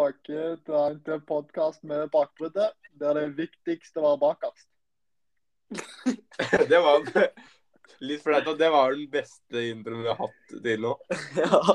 [0.00, 4.68] Tilbake til en podkast med bakbruddet, der det viktigste var bakerst.
[6.70, 7.02] det var
[8.00, 10.94] litt flaut at det var den beste introen vi har hatt til nå.
[11.42, 11.74] Ja.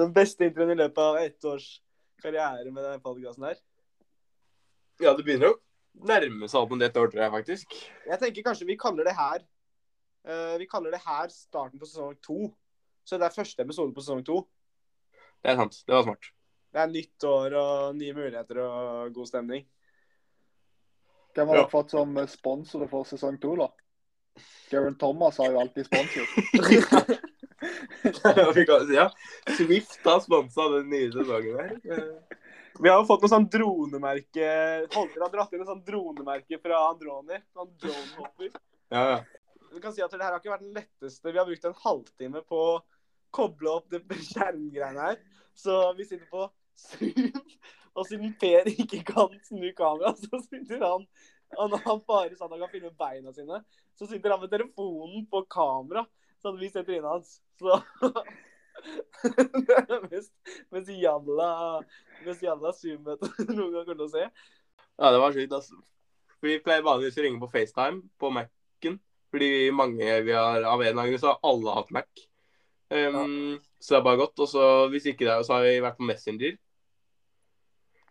[0.00, 1.68] Den beste introen i løpet av ett års
[2.24, 3.62] karriere med denne podkasten her.
[4.98, 5.60] Ja, det begynner å
[6.10, 7.78] nærme seg opp mot ett år, tror jeg faktisk.
[8.10, 9.46] Jeg tenker kanskje vi kaller det her
[10.26, 12.50] uh, Vi kaller det her starten på sesong to.
[13.06, 14.42] Så det er første episode på sesong to.
[15.38, 15.84] Det er sant.
[15.86, 16.34] Det var smart.
[16.70, 19.64] Det er nytt år og nye muligheter og god stemning.
[21.34, 23.68] Hvem har dere fått som sponsor for sesong to, da?
[24.70, 26.26] Garen Thomas har jo alltid sponsor.
[28.94, 29.10] Ja.
[29.56, 31.74] Swift har sponsa den nye sesongen her.
[32.80, 34.46] Vi har jo fått noe sånn dronemerke
[34.94, 37.40] Holter har dratt inn et sånn dronemerke fra Androni.
[37.52, 38.54] Sånn dronehopper.
[38.94, 39.18] Ja, ja.
[39.70, 41.30] Vi kan si at det her har ikke vært den letteste.
[41.30, 42.78] Vi har brukt en halvtime på å
[43.34, 44.00] koble opp det
[44.30, 45.20] skjermgreiene her.
[45.54, 46.48] Så vi sitter på.
[47.98, 51.06] Og siden Per ikke kan snu kamera, så sitter han
[51.58, 53.58] Og når han bare sånn han kan filme beina sine,
[53.98, 56.04] så sitter han med telefonen på kamera,
[56.38, 57.40] sånn at vi ser trynet hans.
[57.58, 57.80] Så
[59.66, 60.30] Det er mest,
[60.72, 61.48] mest jalla
[62.24, 64.26] mest jalla Zoom-møte noen gang kommer til å se.
[64.30, 65.80] ja, det var sjukt, altså.
[66.40, 69.00] Vi pleier vanligvis å ringe på FaceTime på Mac-en.
[69.30, 72.24] Fordi mange vi har av en eller annen grunn så har alle hatt Mac.
[72.90, 74.40] Um, Så det er bare godt.
[74.42, 76.56] Og så hvis ikke det så har vi vært på Messenger.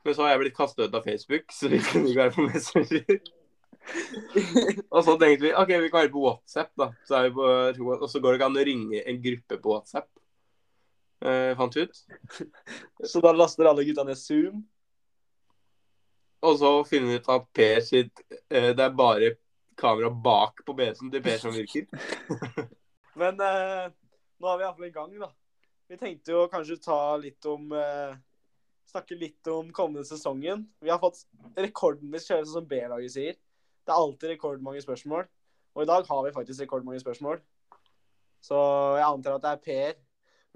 [0.10, 2.44] Men så har jeg blitt kastet ut av Facebook, så vi kunne ikke være på
[2.48, 3.18] Messenger.
[4.96, 6.88] og så tenkte vi OK, vi kan være på WhatsApp, da.
[7.06, 7.50] Så er vi på,
[7.94, 10.08] og så går det ikke an å ringe en gruppe på WhatsApp.
[11.22, 12.00] Eh, fant vi ut.
[13.12, 14.64] Så da laster alle gutta ned Zoom.
[16.42, 19.34] Og så finner vi ut at Per sitt eh, Det er bare
[19.78, 21.86] kamera bak på BS-en til Per som virker.
[23.22, 23.94] Men eh,
[24.42, 25.30] nå er vi iallfall i gang, da.
[25.86, 28.18] Vi tenkte jo kanskje ta litt om eh,
[28.90, 30.64] Snakke litt om kommende sesongen.
[30.82, 31.22] Vi har fått
[31.60, 33.36] rekordvis kjørelse, som B-laget sier.
[33.86, 35.28] Det er alltid rekordmange spørsmål.
[35.78, 37.42] Og i dag har vi faktisk rekordmange spørsmål.
[38.42, 38.58] Så
[38.98, 40.00] jeg antar at det er Per.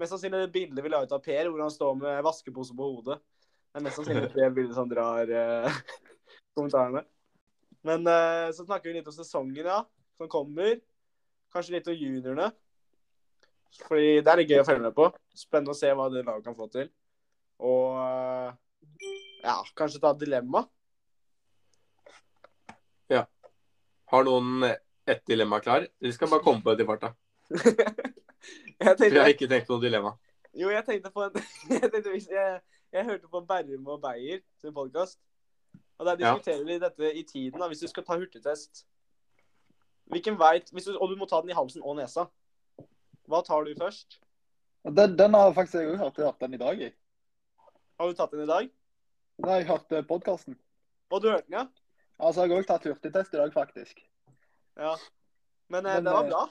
[0.00, 2.88] Mest sannsynlig det bildet vi la ut av Per, hvor han står med vaskepose på
[2.88, 3.20] hodet.
[3.70, 5.78] Det er mest sannsynlig det bildet som drar uh,
[6.58, 7.04] kommentarene.
[7.86, 9.84] Men uh, så snakker vi litt om sesongen, ja,
[10.18, 10.80] som kommer.
[11.54, 12.50] Kanskje litt om juniorene.
[13.84, 15.08] Fordi det er litt gøy å følge med på.
[15.38, 16.90] Spennende å se hva det laget kan få til.
[17.58, 18.54] Og eh,
[19.44, 20.64] ja, kanskje ta dilemma.
[23.12, 23.24] Ja.
[24.10, 24.64] Har noen
[25.06, 25.86] ett dilemma klar?
[26.00, 27.12] Eller skal bare komme på det i farta?
[27.54, 30.14] jeg For jeg har ikke tenkt noe dilemma.
[30.54, 31.36] jo, jeg tenkte på en
[31.70, 32.60] jeg, tenkte, jeg,
[32.94, 35.20] jeg hørte på Berrum og Beyer sin podkast.
[35.98, 36.32] Og der Ja.
[36.34, 37.60] diskuterer de dette i tiden.
[37.60, 38.84] da, Hvis du skal ta hurtigtest
[40.10, 42.26] Hvilken vei hvis du, Og du må ta den i halsen og nesa.
[43.28, 44.18] Hva tar du først?
[44.84, 46.18] Den, den har faktisk jeg òg hørt.
[46.18, 46.80] Jeg den i dag.
[46.80, 46.92] Jeg.
[47.98, 48.70] Har du tatt den i dag?
[49.44, 50.56] Nei, jeg hørte podkasten.
[51.14, 51.66] Og du hørte den, ja?
[52.18, 54.00] Altså, jeg har òg tatt hurtigtest i dag, faktisk.
[54.78, 54.94] Ja.
[55.70, 56.42] Men, eh, Men, det var eh, bra.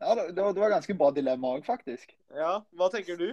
[0.00, 2.14] Ja, det, det, var, det var ganske bra dilemma òg, faktisk.
[2.34, 2.56] Ja.
[2.74, 3.28] Hva tenker du?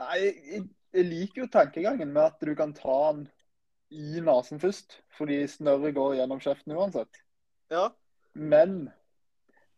[0.00, 0.64] Nei, jeg,
[0.96, 3.26] jeg liker jo tankegangen med at du kan ta den
[3.94, 5.00] i nesen først.
[5.16, 7.24] Fordi snørret går gjennom kjeften uansett.
[7.72, 7.88] Ja.
[8.34, 8.90] Men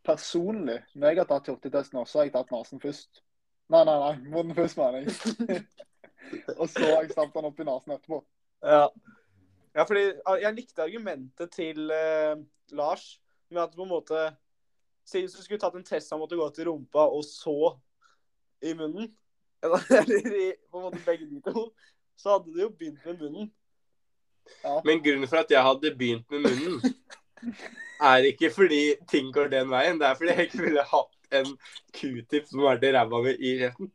[0.06, 3.22] personlig, når jeg har tatt hurtigtesten også, har jeg tatt nesen først.
[3.70, 4.14] Nei, nei, nei.
[4.30, 5.66] Munnen først, mener jeg.
[6.60, 8.20] Og så har han opp i nesen etterpå.
[8.64, 8.86] Ja.
[9.76, 10.04] ja, fordi
[10.42, 12.34] jeg likte argumentet til eh,
[12.74, 13.20] Lars
[13.52, 14.22] med at på en måte
[15.06, 17.76] Si hvis du skulle tatt en test han måtte gå til rumpa og så
[18.64, 19.12] i munnen,
[19.62, 21.68] eller i på en måte begge de to,
[22.18, 23.52] så hadde du jo begynt med munnen.
[24.64, 24.80] Ja.
[24.84, 26.96] Men grunnen for at jeg hadde begynt med munnen,
[28.10, 30.00] er ikke fordi ting går den veien.
[30.00, 31.54] Det er fordi jeg ikke ville hatt en
[31.94, 33.92] q-tip som var til ræva mi i kjeften.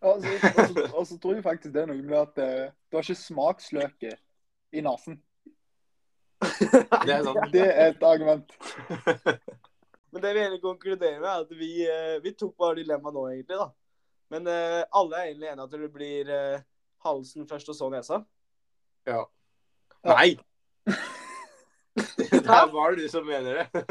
[0.00, 2.72] Og så, og, så, og så tror jeg faktisk det er noe med at uh,
[2.88, 4.16] du har ikke smaksløket
[4.72, 5.18] i nesen.
[7.04, 7.52] Det er sant.
[7.52, 8.54] Det er et argument.
[10.12, 13.28] Men det vi egentlig konkluderer med, er at vi, eh, vi tok bare dilemmaet nå,
[13.30, 13.58] egentlig.
[13.60, 13.68] da.
[14.30, 16.62] Men uh, alle er egentlig enige at det blir uh,
[17.06, 18.18] halsen først og så nesa.
[19.06, 19.22] Ja.
[20.06, 20.38] Nei!
[22.40, 23.84] Det er bare du som mener det.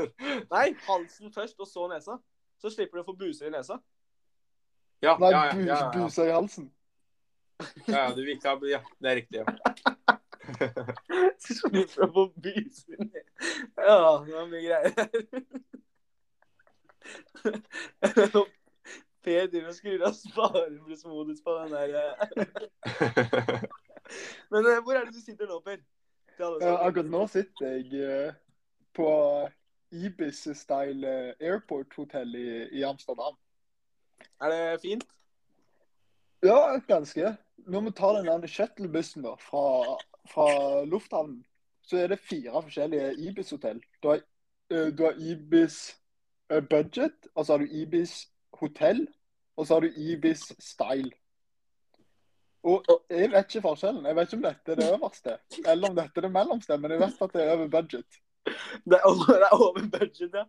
[0.52, 2.18] Nei, halsen først og så nesa.
[2.60, 3.78] Så slipper du å få buser i nesa.
[5.02, 5.92] Ja, Nei, ja, ja, ja, ja.
[5.96, 6.72] buser i halsen.
[7.88, 9.38] ja, du vil ikke ha Ja, det er riktig.
[9.40, 9.46] Ja.
[11.46, 13.26] Slipper å få buser i nesa.
[13.78, 15.10] Ja, det var mye greier her.
[19.20, 22.14] Per driver og skrur av spareblussmodus på den der eh.
[24.52, 25.80] Men eh, hvor er det du sitter nå, Per?
[26.40, 28.38] Akkurat nå sitter jeg eh,
[28.96, 29.10] på
[29.92, 32.50] Ibis-style airport-hotell i,
[32.80, 33.36] i Amsterdam.
[34.42, 35.06] Er det fint?
[36.42, 37.36] Ja, ganske.
[37.68, 39.98] Når vi tar den shuttlebussen da, fra,
[40.32, 40.50] fra
[40.88, 41.44] lufthavnen,
[41.84, 43.82] så er det fire forskjellige Ibis-hotell.
[44.04, 45.96] Du, eh, du har Ibis
[46.52, 48.30] eh, Budget, og så har du Ibis
[48.60, 49.08] Hotell,
[49.58, 51.12] og så har du Ibis Style.
[52.64, 54.06] Og jeg vet ikke forskjellen.
[54.06, 56.92] Jeg vet ikke om dette er det øverste, eller om dette er det mellomste, men
[56.92, 58.20] jeg vet at det er over budget.
[58.86, 60.44] Det er over, det er over budget, ja.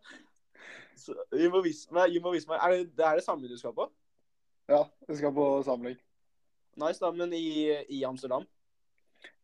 [0.98, 2.16] Vise meg.
[2.58, 3.86] Er det, det er det samme du skal på?
[4.70, 5.98] Ja, jeg skal på samling.
[6.80, 8.46] Nice, da, men i, i Amsterdam?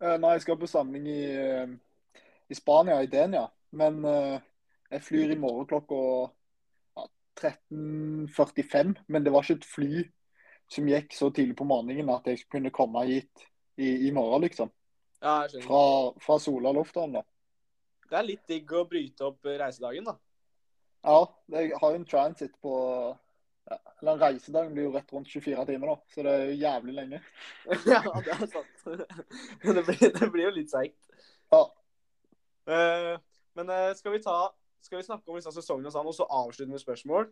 [0.02, 1.72] Uh, nei, jeg skal på samling i, eh,
[2.48, 3.46] i Spania, i Denia.
[3.76, 4.38] Men uh,
[4.90, 5.98] jeg flyr i morgen klokka
[6.96, 7.08] ja,
[7.40, 8.94] 13.45.
[9.06, 10.04] Men det var ikke et fly
[10.70, 13.46] som gikk så tidlig på morgenen at jeg kunne komme hit
[13.76, 14.70] i, i morgen, liksom.
[15.20, 15.66] Ja, jeg skjønner.
[15.66, 15.82] Fra,
[16.22, 17.26] fra Sola lufthavn, da.
[18.06, 20.14] Det er litt digg å bryte opp reisedagen, da.
[21.06, 21.20] Ja,
[21.55, 22.75] jeg har jo en transit på
[23.70, 25.97] ja, Eller reisedag blir jo rett rundt 24 timer, da.
[26.14, 27.20] Så det er jo jævlig lenge.
[27.93, 28.87] ja, det er sant.
[29.62, 30.99] Men det blir, det blir jo litt seigt.
[31.55, 31.62] Ja.
[32.67, 33.12] Uh,
[33.55, 34.49] men uh, skal vi ta
[34.82, 37.31] Skal vi snakke om disse sesongene og sånn, og så avslutte med spørsmål?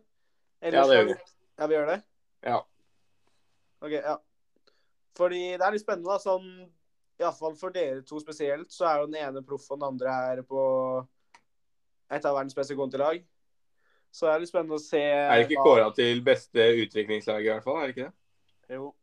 [0.63, 1.19] Ja, det gjør vi.
[1.59, 1.99] Ja, vi gjør det?
[2.47, 2.61] Ja.
[3.83, 4.15] OK, ja.
[5.15, 6.19] Fordi det er litt spennende, da.
[6.19, 6.49] Sånn
[7.19, 10.41] Iallfall for dere to spesielt, så er jo den ene proff, og den andre her
[10.47, 10.63] på
[12.11, 13.23] et av verdens beste kontilag.
[14.15, 17.43] Så det er litt spennende å se Er det ikke hva- kåra til beste utviklingslag,
[17.43, 17.81] i hvert fall?
[17.81, 18.77] Er det ikke det?
[18.77, 18.93] Jo.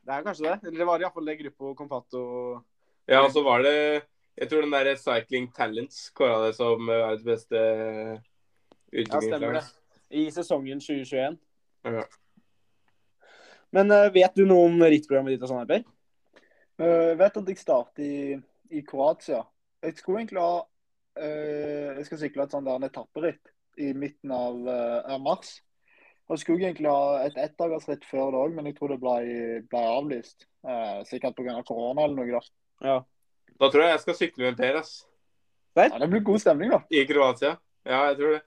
[0.00, 0.54] Det er kanskje det.
[0.64, 2.22] Eller det var iallfall det Gruppo Compato
[3.06, 4.06] Ja, og så var det
[4.38, 7.60] Jeg tror den der Cycling Talents kåra det som eh, verdens beste
[8.92, 9.64] Ja, stemmer det.
[10.10, 11.36] I sesongen 2021.
[11.84, 12.04] Ja.
[13.70, 15.84] Men eh, vet du noe om rittprogrammet ditt og sånn, Per?
[16.80, 18.40] Uh, vet at jeg starter i,
[18.72, 19.44] i Kroatia.
[19.84, 24.60] Jeg skulle egentlig ha uh, Jeg skal sykle et sånt der etapperitt i midten av,
[24.68, 25.56] eh, av mars.
[26.30, 29.16] Og skulle egentlig ha et ettdagersritt før det òg, men jeg tror det ble,
[29.72, 30.44] ble avlyst.
[30.62, 31.56] Eh, sikkert pga.
[31.66, 32.30] korona eller noe.
[32.38, 32.86] da.
[32.86, 32.98] Ja.
[33.60, 34.92] Da tror jeg jeg skal sykle med Per, ass.
[35.76, 36.80] Ja, det blir god stemning, da.
[36.90, 37.56] I Kroatia.
[37.86, 38.42] Ja, jeg tror det.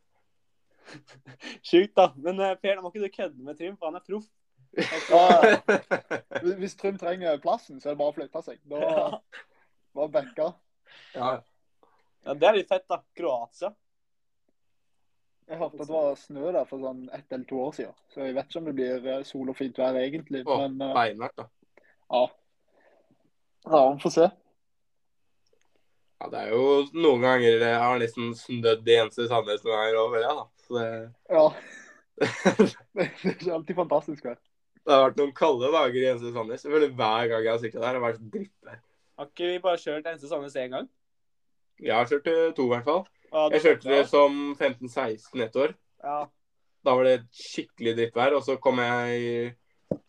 [1.68, 2.08] Sjukt, da.
[2.16, 4.26] Men uh, Per, da må ikke du kødde med Trym, for han er proff.
[4.74, 8.60] Ja, Hvis Trym trenger plassen, så er det bare å flytte seg.
[8.70, 9.08] Da Ja.
[9.94, 10.48] bare backa.
[11.14, 11.30] ja.
[12.26, 12.98] ja, det er litt fett, da.
[13.18, 13.70] Kroatia.
[15.50, 17.96] Jeg hørte at det var snø der for sånn ett eller to år siden.
[18.14, 20.44] Så jeg vet ikke om det blir eh, sol og fint vær egentlig.
[20.48, 21.48] Å, Men uh, beinhardt, da.
[22.14, 22.24] ja.
[23.64, 24.30] Ja, vi får se.
[26.24, 26.64] Ja, det er jo
[26.96, 30.46] noen ganger jeg har nesten snødd i eneste Sandnes noen ganger over, ja, da.
[30.64, 30.90] Så det,
[31.32, 31.46] Ja.
[32.94, 34.36] Det er ikke alltid fantastisk vær.
[34.84, 36.62] det har vært noen kalde dager i eneste Sandnes.
[36.64, 38.82] Selvfølgelig hver gang jeg har sykla der, har det vært drittvær.
[39.20, 40.88] Har ikke vi bare kjørt Eneste Sandnes én gang?
[41.82, 43.04] Jeg har kjørt eh, to, i hvert fall.
[43.34, 45.72] Ja, Jeg kjørte det som 15-16 et år.
[46.04, 46.18] Ja.
[46.86, 48.36] Da var det skikkelig drittvær.
[48.38, 50.02] Og så kom jeg i,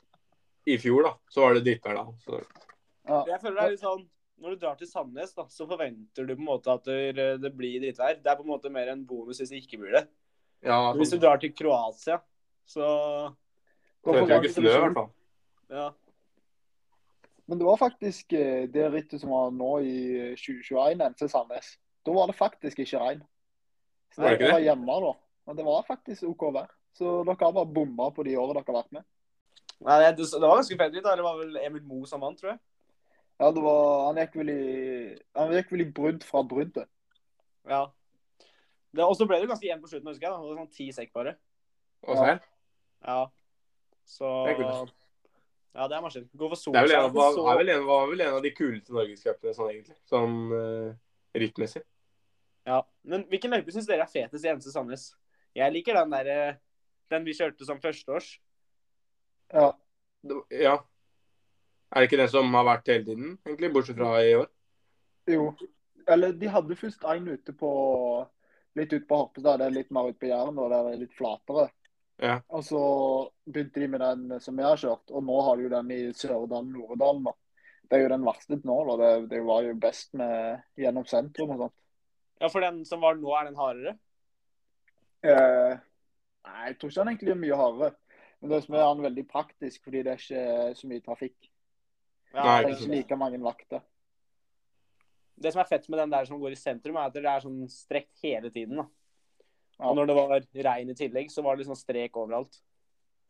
[0.74, 1.12] i fjor, da.
[1.32, 2.06] Så var det drittvær da.
[2.26, 2.42] Så,
[3.04, 3.18] Ja.
[3.28, 4.04] Jeg føler det er litt sånn
[4.40, 7.50] Når du drar til Sandnes, da, så forventer du på en måte at det, det
[7.54, 8.16] blir drittvær.
[8.20, 10.06] Det er på en måte mer en bonus hvis det ikke blir det.
[10.64, 10.96] ja, så...
[10.98, 12.16] Hvis du sånn, drar til Kroatia,
[12.66, 12.88] så
[13.28, 15.12] vet jeg forventer ikke snø, i hvert fall.
[15.70, 15.86] ja.
[17.46, 19.96] Men det var faktisk eh, det rittet som var nå i
[20.40, 21.74] 2021 NC Sandnes.
[22.04, 23.22] Da var det faktisk ikke regn.
[24.14, 24.52] Så Var det jeg det?
[24.52, 25.12] var hjemme da.
[25.46, 26.70] Men det var faktisk OK vær.
[26.94, 29.04] Så dere har bare bomma på de årene dere har vært med.
[29.84, 32.60] Nei, det, det var ganske fett Det var vel Emil Moe som vant, tror jeg.
[33.42, 34.64] Ja, det var Han gikk vel i
[35.34, 36.88] Han gikk vel i brudd fra bruddet.
[37.68, 37.86] Ja.
[39.02, 40.30] Og så ble det ganske jevnt på slutten, husker jeg.
[40.30, 40.38] da.
[40.38, 41.34] Det var sånn ti sekk bare.
[42.06, 42.36] Og så ja.
[43.04, 43.22] Ja.
[44.06, 44.92] Så Det.
[45.74, 46.28] Ja, det er maskin.
[46.38, 48.42] Gå for Det er vel en, av- var, er vel en, var vel en av
[48.44, 49.96] de kuleste norgescupene sånn egentlig.
[50.06, 50.92] Sånn uh,
[51.34, 51.82] rittmessig.
[52.68, 52.80] Ja.
[53.04, 55.10] Men hvilken løype syns dere er fetest i NC Sandnes?
[55.54, 56.56] Jeg liker den der eh,
[57.12, 58.30] Den vi kjørte som førsteårs.
[59.52, 59.70] Ja.
[60.50, 60.78] Ja.
[61.92, 63.70] Er det ikke den som har vært hele tiden, egentlig?
[63.74, 64.48] Bortsett fra i år?
[65.30, 65.50] Jo.
[66.10, 67.70] Eller de hadde først en ute på
[68.74, 71.12] Litt ute på Horpestad, det er litt mer ute på Jæren, og det er litt
[71.14, 71.68] flatere.
[72.18, 72.40] Ja.
[72.50, 72.80] Og så
[73.46, 75.98] begynte de med den som jeg har kjørt, og nå har de jo den i
[76.10, 77.28] Sørdalen, Nordedalen.
[77.86, 78.78] Det er jo den verste nå.
[78.88, 78.96] da.
[78.98, 81.76] Det, det var jo best med gjennom sentrum og sånt.
[82.44, 83.94] Ja, for den som var nå, er den hardere?
[85.24, 85.78] Uh,
[86.44, 87.94] nei, jeg tror ikke den egentlig er mye hardere.
[88.42, 91.48] Men det som er den veldig praktisk, fordi det er ikke så mye trafikk.
[92.34, 93.80] Ja, Det ikke er ikke like mange vakter.
[95.40, 97.42] Det som er fett med den der som går i sentrum, er at det er
[97.46, 98.82] sånn strekt hele tiden.
[98.82, 98.86] da.
[99.78, 99.88] Ja.
[99.88, 100.34] Og når det var
[100.68, 102.60] regn i tillegg, så var det liksom strek overalt.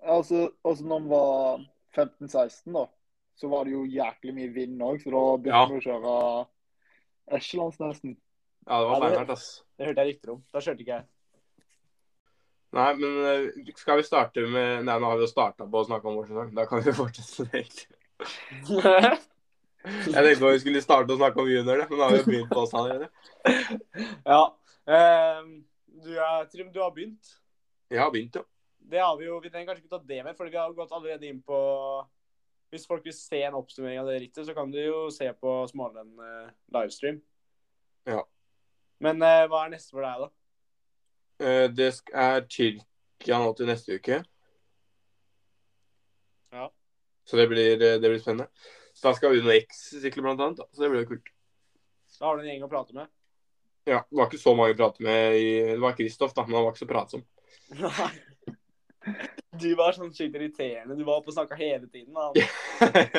[0.02, 1.62] Altså, også når man var
[1.94, 2.85] 15-16, da,
[3.38, 5.66] så var det jo jæklig mye vind òg, så da begynte Ja.
[5.71, 6.18] vi å kjøre
[7.38, 8.16] echelons nesten.
[8.64, 9.49] Ja, det var beinhardt, ass.
[9.76, 10.40] Det hørte jeg rykter om.
[10.54, 11.06] Da kjørte ikke jeg.
[12.75, 15.87] Nei, men eh, skal vi starte med Nei, nå har vi jo starta på å
[15.87, 16.50] snakke om vår sesong.
[16.56, 18.00] Da kan vi fortsette det, egentlig.
[19.85, 22.50] Jeg tenkte vi skulle starte å snakke om junior, men da har vi jo begynt
[22.50, 23.11] på oss allerede.
[24.33, 24.42] ja.
[24.88, 25.54] ehm,
[26.00, 27.37] du, er, Trym, du har begynt.
[27.92, 28.47] Jeg har begynt, ja.
[28.85, 30.92] Det har vi jo, Vi trenger kanskje ikke ta det med, for vi har gått
[30.92, 31.59] allerede inn på
[32.73, 35.54] Hvis folk vil se en oppsummering av det rittet, så kan de jo se på
[35.71, 37.21] Smålen eh, livestream.
[38.09, 38.25] Ja.
[39.04, 40.30] Men eh, hva er neste for deg, da?
[41.44, 44.23] Eh, Det er Tyrkia nå til neste uke.
[46.54, 46.70] Ja.
[47.28, 48.49] Så det blir, eh, det blir spennende.
[48.94, 50.62] Så da skal X sykle, blant annet.
[50.62, 50.68] Da.
[50.73, 51.30] Så det blir jo kult.
[52.14, 53.11] Da har du en gjeng å prate med.
[53.84, 56.56] Ja, Det var ikke så mange å prate med i Det var Kristoff, da, men
[56.56, 57.25] han var ikke så pratsom.
[57.75, 58.12] Nei.
[59.61, 60.96] Du var sånn sykt irriterende.
[60.96, 62.14] Du var oppe og snakka hele tiden.
[62.16, 62.32] Da.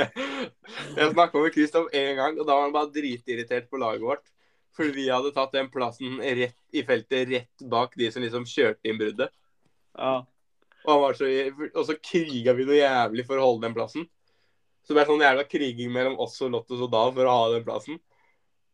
[0.98, 4.32] jeg snakka med Kristoff én gang, og da var han bare dritirritert på laget vårt.
[4.76, 8.90] Fordi vi hadde tatt den plassen rett i feltet, rett bak de som liksom kjørte
[8.90, 9.32] inn bruddet.
[9.96, 10.18] Ja.
[10.86, 11.30] Og, han var så,
[11.72, 14.04] og så kriga vi noe jævlig for å holde den plassen.
[14.86, 17.46] Så det ble sånn jævla kriging mellom oss og Lottos og Dav for å ha
[17.56, 17.98] den plassen.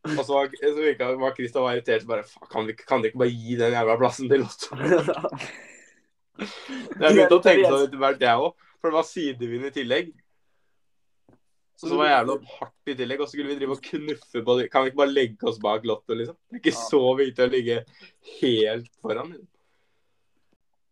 [0.10, 2.02] Og så var, så virka var Kristoff irritert.
[2.04, 4.76] Så bare kan, vi- kan dere ikke bare gi den jævla plassen til Lotto?
[6.42, 8.68] Jeg begynte å tenke sånn etter hvert, jeg òg.
[8.82, 10.08] For det var sidevind i tillegg.
[11.82, 13.22] Så det var jævla hardt i tillegg.
[13.24, 14.68] Og så skulle vi drive og knuffe på det.
[14.70, 16.38] Kan vi ikke bare legge oss bak Lotto, liksom?
[16.50, 16.84] Det er ikke Ja.
[16.92, 17.78] så viktig å ligge
[18.42, 19.32] helt foran.
[19.34, 19.48] liksom.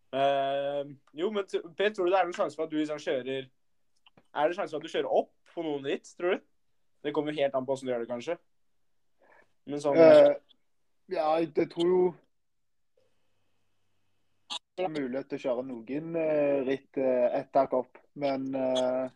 [0.10, 3.44] Uh, jo, men Per, tror du det er noen sjanse for at du liksom kjører
[4.34, 6.42] Er det sjanse for at du kjører opp på noen ritt, tror du?
[7.04, 8.38] Det kommer jo helt an på åssen du gjør det, kanskje.
[9.70, 10.34] Men sånn uh,
[11.14, 12.02] ja, jeg tror jo
[14.80, 19.10] det er mulighet til å kjøre noen eh, ritt ett tak opp, Men eh,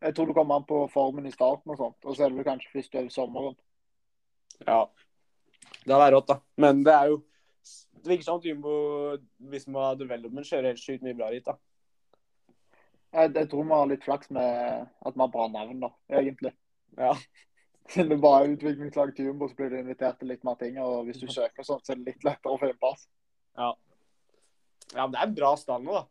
[0.00, 1.98] jeg tror det kommer an på formen i starten og sånt.
[2.04, 3.56] Og så er det kanskje først over sommeren.
[4.66, 4.84] Ja.
[5.82, 6.38] Det hadde vært rått, da.
[6.56, 7.24] Men det er jo
[7.98, 8.72] Det virker som at Jumbo,
[9.50, 11.56] hvis man har development, kjører helt sjukt mye bra dit, da.
[13.12, 15.90] Jeg, jeg tror vi har litt flaks med at vi har bra navn, da,
[16.20, 16.52] egentlig.
[16.96, 17.10] Ja.
[17.90, 20.78] Siden det bare er utviklingslag til Jumbo, så blir du invitert til litt mer ting.
[20.78, 23.04] Og hvis du søker sånn, så er det litt lettere å finne en plass.
[23.58, 23.72] Ja.
[24.94, 26.06] ja, men det er en bra stand nå, da.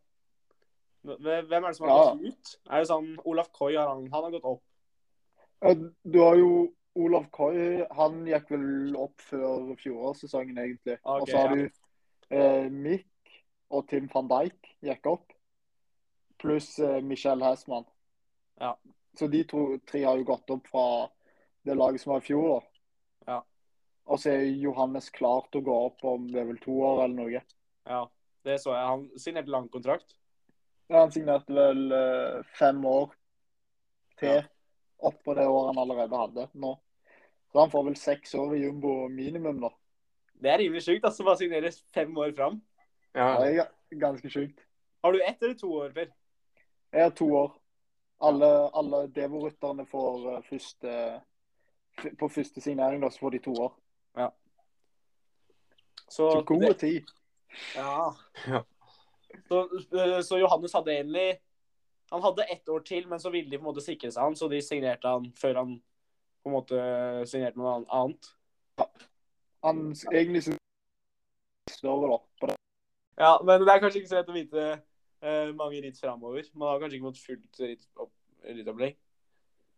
[1.05, 2.13] Hvem er det som har Ja.
[2.13, 2.55] gått ut?
[2.69, 4.63] Er det sånn Olaf Koi har han, han har gått opp?
[5.61, 7.85] Eh, Du har jo Olav Koi.
[7.91, 10.97] han gikk vel opp før fjorårssesongen, egentlig.
[11.03, 11.55] Okay, og så har ja.
[11.55, 13.07] du eh, Mick
[13.69, 15.33] og Tim van Dijk gikk opp.
[16.39, 17.85] Pluss eh, Michel Hesman.
[18.59, 18.75] Ja.
[19.17, 21.09] Så de to, tre har jo gått opp fra
[21.65, 22.63] det laget som var i fjor.
[23.27, 23.41] Ja.
[24.07, 27.03] Og så er Johannes klar til å gå opp om det er vel to år
[27.05, 27.41] eller noe.
[27.87, 28.03] Ja,
[28.45, 28.85] det så jeg.
[28.87, 30.15] Han signerte lang kontrakt.
[30.89, 33.11] Ja, han signerte vel eh, fem år
[34.17, 34.43] til Ja.
[34.99, 36.75] oppå det året han allerede hadde nå.
[37.51, 39.69] Så han får vel seks år i jumbo minimum, da.
[40.41, 41.23] Det er rimelig sjukt, altså.
[41.25, 42.61] Bare signere fem år fram.
[43.15, 43.37] Ja.
[43.41, 44.59] Det er ganske sjukt.
[45.03, 46.07] Har du ett eller to år, Per?
[46.93, 47.55] Jeg har to år.
[48.21, 51.21] Alle, alle Devo-rytterne får eh, første
[52.19, 53.73] På første signering, da, så får de to år.
[56.09, 57.05] Så, Så god det- tid.
[57.75, 58.13] Ja.
[58.47, 58.61] Ja.
[59.47, 59.61] Så,
[59.93, 61.27] øh, så Johannes hadde egentlig
[62.11, 64.35] Han hadde ett år til, men så ville de på en måte sikre seg han,
[64.35, 65.73] så de signerte han før han
[66.39, 66.77] på en måte
[67.27, 68.29] signerte noe annet.
[69.65, 69.81] Han
[70.13, 70.55] egentlig
[71.67, 72.55] det da på det.
[73.17, 74.67] Ja, men det er kanskje ikke så lett å vite
[75.25, 76.45] uh, mange ritt framover.
[76.53, 77.85] Man har kanskje ikke fått fullt ritt
[78.47, 78.95] rittopplegg.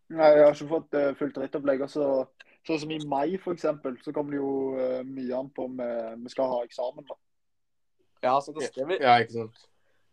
[0.10, 1.84] Nei, jeg har ikke fått uh, fullt rittopplegg.
[1.86, 2.10] Altså,
[2.68, 6.16] sånn som i mai, eksempel, så kommer det jo uh, mye an på om eh,
[6.20, 7.08] vi skal ha eksamen.
[7.08, 7.18] da.
[8.24, 9.00] Ja, så det stemmer.
[9.02, 9.60] ja, ikke sant.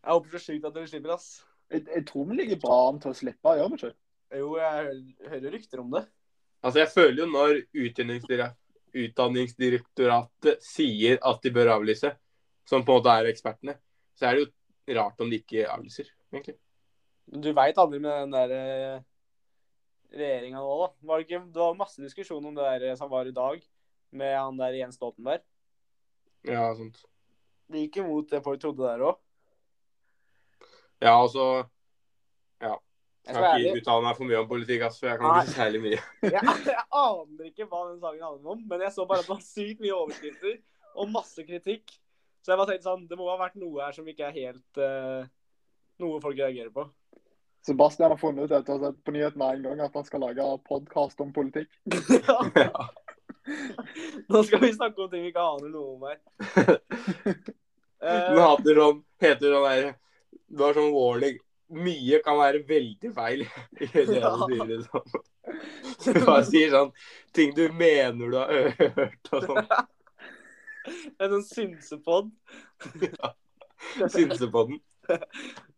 [0.06, 1.30] Jeg håper så sjukt at dere slipper, ass.
[1.72, 3.94] Jeg, jeg tror vi ligger bra an til å slippe, gjør vi ikke?
[4.38, 4.92] Jo, jeg
[5.32, 6.04] hører rykter om det.
[6.62, 8.52] Altså, jeg føler jo når Utdanningsdire-
[8.96, 12.12] Utdanningsdirektoratet sier at de bør avlyse,
[12.66, 13.74] som på en måte er ekspertene,
[14.18, 16.56] så er det jo rart om de ikke avlyser, egentlig.
[17.26, 19.04] Men Du veit aldri med den der eh,
[20.14, 20.88] regjeringa nå, da.
[21.10, 23.60] Var det, ikke, det var masse diskusjon om det der som var i dag,
[24.16, 25.42] med han der Jens Stoltenberg.
[26.46, 27.02] Ja, sånt.
[27.66, 29.16] Det gikk imot det folk trodde der òg.
[31.02, 31.66] Ja, altså
[32.62, 32.72] Jeg
[33.26, 35.40] Jeg skal kan ikke uttale meg for mye om politikk, ass, for jeg kan Nei.
[35.42, 36.02] ikke særlig mye.
[36.36, 39.34] Jeg, jeg aner ikke hva den sangen handler om, men jeg så bare at det
[39.34, 40.60] var sykt mye overskrifter
[40.94, 41.96] og masse kritikk.
[42.46, 44.78] Så jeg bare tenkte sånn, det må ha vært noe her som ikke er helt
[44.78, 45.26] uh,
[45.98, 46.84] Noe folk reagerer på.
[47.66, 50.22] Sebastian har funnet ut etter å ha sett på nyhetene en gang at han skal
[50.22, 51.72] lage podkast om politikk.
[52.62, 52.86] Ja.
[54.30, 56.20] Nå skal vi snakke om ting vi ikke aner noe om her.
[57.96, 59.86] Eh, Den heter sånn, heter sånn der
[60.52, 61.38] Du har sånn warning.
[61.72, 63.46] Mye kan være veldig feil
[63.82, 64.66] i det du sier.
[64.68, 65.14] Liksom.
[65.96, 66.92] Så du bare sier sånn
[67.34, 69.72] ting du mener du har hørt og sånn.
[71.16, 72.28] en sånn synsepod.
[73.00, 73.32] Ja.
[74.52, 74.66] på.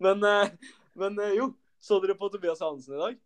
[0.02, 0.50] Men, eh,
[0.98, 3.22] men eh, jo, så dere på Tobias Hansen i dag?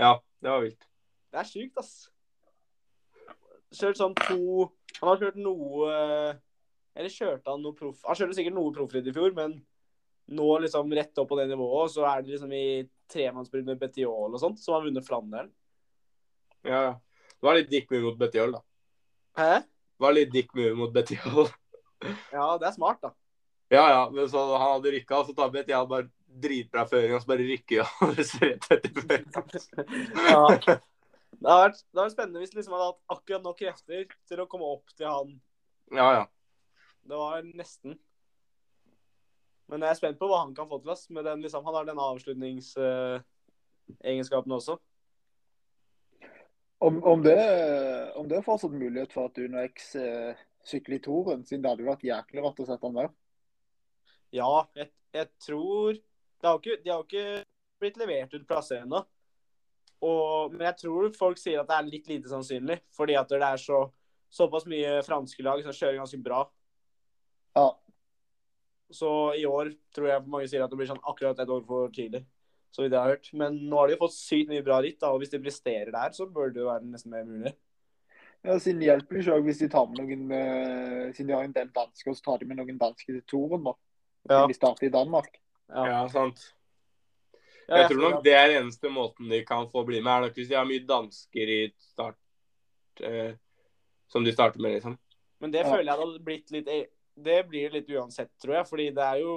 [0.00, 0.88] Ja, det var vilt.
[1.30, 1.94] Det er sykt, ass.
[3.74, 4.68] Kjørt sånn to
[5.00, 5.94] Han har kjørt noe
[6.94, 9.58] Eller kjørte han noe proff Han kjørte sikkert noe proffritt i fjor, men
[10.32, 14.32] nå liksom rett opp på det nivået, så er det liksom i tremannsbrudd med Betiol
[14.32, 15.50] og sånt, som har vunnet Flandern.
[16.64, 16.94] Ja.
[17.28, 18.62] Det var litt dick move mot Betiol, da.
[19.36, 19.58] Hæ?
[19.60, 21.50] Det var litt dick move mot Betiol.
[22.32, 23.12] Ja, det er smart, da.
[23.72, 24.00] Ja, ja.
[24.12, 27.46] Men så han hadde rykka, og så tar Betiol bare dritbra føring, og så bare
[27.50, 29.28] rykker han rett etter føring.
[30.24, 30.78] Ja.
[31.40, 34.50] Det har vært, det vært spennende hvis liksom hadde hatt akkurat nok krefter til å
[34.50, 35.28] komme opp til han.
[35.94, 36.24] Ja, ja.
[37.04, 37.92] Det var nesten.
[39.68, 40.90] Men jeg er spent på hva han kan få til.
[40.94, 41.04] oss.
[41.10, 44.74] Med den, liksom, han har den avslutningsegenskapen også.
[46.84, 47.38] Om, om, det,
[48.18, 50.36] om det er fortsatt mulighet for at Uno X eh,
[50.68, 53.08] sykler i toren, siden det hadde vært jæklig rart å sette han der.
[54.34, 57.44] Ja, jeg, jeg tror det har jo ikke, De har jo ikke
[57.80, 59.00] blitt levert ut plasser ennå.
[60.04, 63.40] Og- Men jeg tror folk sier at det er litt lite sannsynlig, fordi at det
[63.42, 63.78] er så,
[64.30, 66.42] såpass mye franske lag som kjører ganske bra.
[67.56, 67.70] Ja.
[68.92, 71.88] Så i år tror jeg mange sier at det blir sånn akkurat et år for
[71.94, 72.24] tidlig.
[72.74, 73.30] Så vidt jeg har hørt.
[73.38, 75.92] Men nå har de jo fått sykt mye bra ritt, da, og hvis de presterer
[75.94, 77.54] der, så bør det jo være nesten mer mulig.
[78.44, 81.54] Ja, Siden det hjelper ikke hvis de tar med noen eh, Siden de har en
[81.54, 83.64] del dansker, så tar de med noen dansker til toren.
[83.64, 83.72] da.
[84.28, 84.40] Ja.
[84.42, 85.38] Siden de starter i Danmark.
[85.70, 85.84] Ja.
[85.86, 86.42] Ja, sant.
[87.68, 90.36] Ja, Jeg tror nok det er eneste måten de kan få bli med, er nok
[90.36, 93.32] hvis de har mye dansker i start eh,
[94.12, 94.98] Som de starter med, liksom.
[95.40, 96.80] Men det føler jeg hadde blitt litt e,
[97.16, 98.68] Det blir litt uansett, tror jeg.
[98.68, 99.34] Fordi det er jo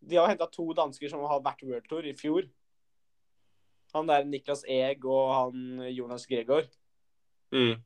[0.00, 2.48] De har henta to dansker som har vært World Tour i fjor.
[3.94, 6.66] Han der Niklas Eeg og han Jonas Gregor.
[7.54, 7.76] Mm.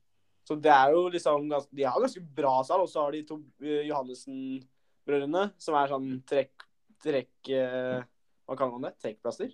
[0.47, 2.81] Så det er jo liksom De har ganske bra sal.
[2.83, 6.65] Og så har de to eh, Johannessen-brødrene, som er sånn trekk
[6.99, 8.01] Trekk eh,
[8.49, 8.95] Hva kaller man det?
[9.03, 9.51] Trekkplaster?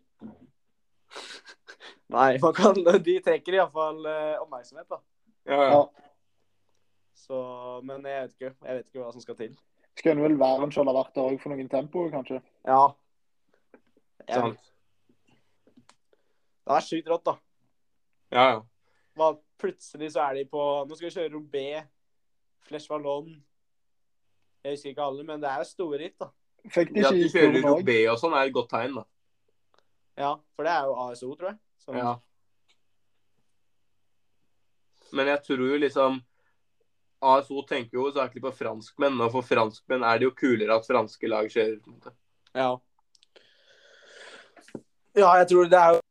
[2.15, 5.01] Nei, man kan, de trekker iallfall eh, oppmerksomhet, da.
[5.49, 5.71] Ja, ja.
[5.73, 6.05] Ja.
[7.25, 7.39] Så,
[7.83, 8.51] men jeg vet ikke.
[8.61, 9.57] Jeg vet ikke hva som skal til.
[9.99, 12.39] Skulle vel være en skjold ha vært der òg for noen tempo, kanskje?
[12.67, 12.79] Ja.
[14.25, 14.71] Jeg, Sant.
[16.63, 17.35] det er sykt rått, da.
[18.31, 18.63] Ja, ja.
[19.15, 19.29] Hva,
[19.61, 21.67] plutselig så er de på Nå skal vi kjøre Robé,
[22.65, 23.29] Flesh Vallon
[24.65, 26.31] Jeg husker ikke alle, men det er jo store ritt, da.
[26.73, 27.59] Fikk de ja, at de kjører?
[27.65, 29.03] Robé og sånn, er et godt tegn, da.
[30.17, 31.59] Ja, For det er jo ASO, tror jeg.
[31.83, 32.15] Så, Ja.
[35.15, 36.17] Men jeg tror jo liksom
[37.21, 41.29] ASO tenker jo hovedsakelig på franskmenn, og for franskmenn er det jo kulere at franske
[41.29, 41.79] lag kjører.
[41.83, 42.15] på en måte.
[42.55, 42.75] ja.
[45.15, 46.01] Ja, jeg tror det er jo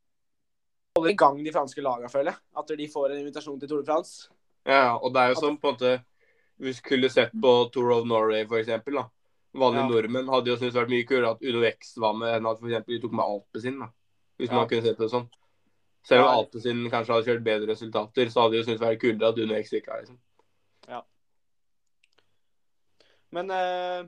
[0.95, 2.41] holder i gang de franske lagene, føler jeg.
[2.57, 4.29] At de får en invitasjon til Tour de France.
[4.65, 6.03] Ja, og det er jo som på en måte
[6.57, 9.03] Hvis vi skulle sett på Tour of Norway, for eksempel, da.
[9.55, 9.89] Vanlige Ja.
[9.89, 12.91] nordmenn hadde jo syntes vært mye kulere at Uno X var med enn at eksempel
[12.95, 13.87] de tok med Alpezin, da.
[14.37, 14.55] Hvis Ja.
[14.55, 15.29] man kunne sett det sånn.
[16.03, 16.35] Selv om Ja.
[16.41, 19.39] Alpezin kanskje hadde kjørt bedre resultater, så hadde de jo syntes det vært kulere at
[19.39, 20.19] Uno X gikk her, liksom.
[20.89, 21.01] Ja.
[23.31, 24.07] Men uh,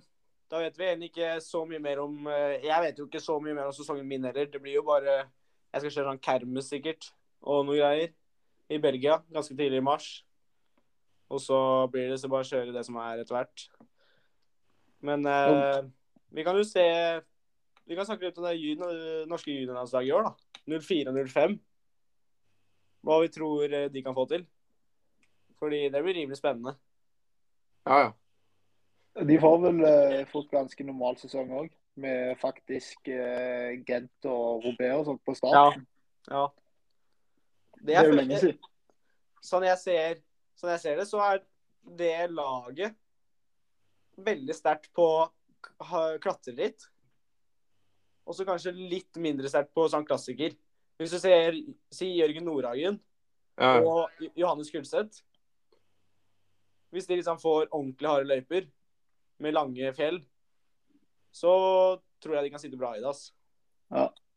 [0.49, 3.41] da vet vi egentlig ikke så mye mer om uh, Jeg vet jo ikke så
[3.41, 4.45] mye mer om sesongen min heller.
[4.45, 5.27] Det blir jo bare
[5.73, 7.11] Jeg skal kjøre sånn Kermes sikkert,
[7.43, 8.13] og noe greier.
[8.69, 10.23] I Belgia, ganske tidlig i mars.
[11.31, 11.57] Og så
[11.91, 13.67] blir det så bare å kjøre det som er etter hvert.
[15.05, 15.81] Men eh,
[16.33, 16.83] vi kan jo se
[17.87, 20.33] Vi kan snakke litt om det norske juniorlandslaget i år, da.
[20.67, 21.57] 04 og 05.
[23.07, 24.43] Hva vi tror eh, de kan få til.
[25.59, 26.75] Fordi det blir rimelig spennende.
[27.87, 29.23] Ja, ja.
[29.23, 34.99] De får vel eh, fått ganske normal sesong òg, med faktisk eh, Gent og Robert
[34.99, 35.87] og sånt på starten.
[36.29, 36.43] Ja.
[37.81, 38.59] Det er jo lenge siden.
[39.47, 40.21] sånn jeg ser,
[40.59, 41.41] sånn jeg ser det, så er
[41.97, 42.97] det laget
[44.17, 45.07] veldig sterkt på
[46.23, 46.87] klatreritt.
[48.27, 50.55] Og så kanskje litt mindre sterkt på sånn klassiker.
[50.97, 51.55] Hvis du ser
[51.93, 52.97] si Jørgen Nordhagen
[53.57, 53.77] ja.
[53.77, 53.81] ja.
[53.85, 55.21] og Johannes Kulseth
[56.93, 58.67] Hvis de liksom får ordentlig harde løyper
[59.43, 60.15] med lange fjell,
[61.29, 61.51] så
[62.23, 63.11] tror jeg de kan sitte bra i det.
[63.11, 63.27] ass.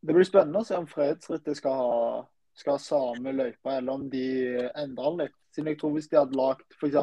[0.05, 1.95] Det blir spennende å se om fredsrittet skal ha,
[2.59, 4.27] skal ha samme løypa, eller om de
[4.75, 5.38] endrer den litt.
[5.55, 6.99] Siden jeg tror hvis de hadde lagt f.eks.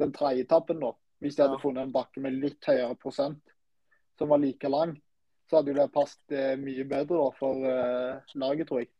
[0.00, 1.62] den tredje etappen, da, hvis de hadde Ja.
[1.62, 3.40] funnet en bakke med litt høyere prosent,
[4.18, 4.96] som var like lang,
[5.48, 8.90] så hadde det passet eh, mye bedre da, for eh, laget, tror jeg.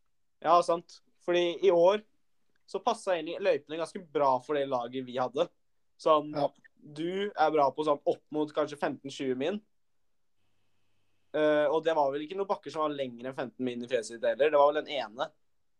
[0.42, 1.00] Ja, sant.
[1.26, 2.02] Fordi i år
[2.66, 5.48] så passa egentlig løypene ganske bra for det laget vi hadde.
[6.00, 6.48] Sånn Ja.
[6.82, 9.60] Du er bra på sånn opp mot kanskje 15-20 min.
[11.32, 13.86] Uh, og det var vel ikke noen bakker som var lengre enn 15 min i
[13.86, 14.50] ditt heller.
[14.50, 15.28] Det var vel den ene.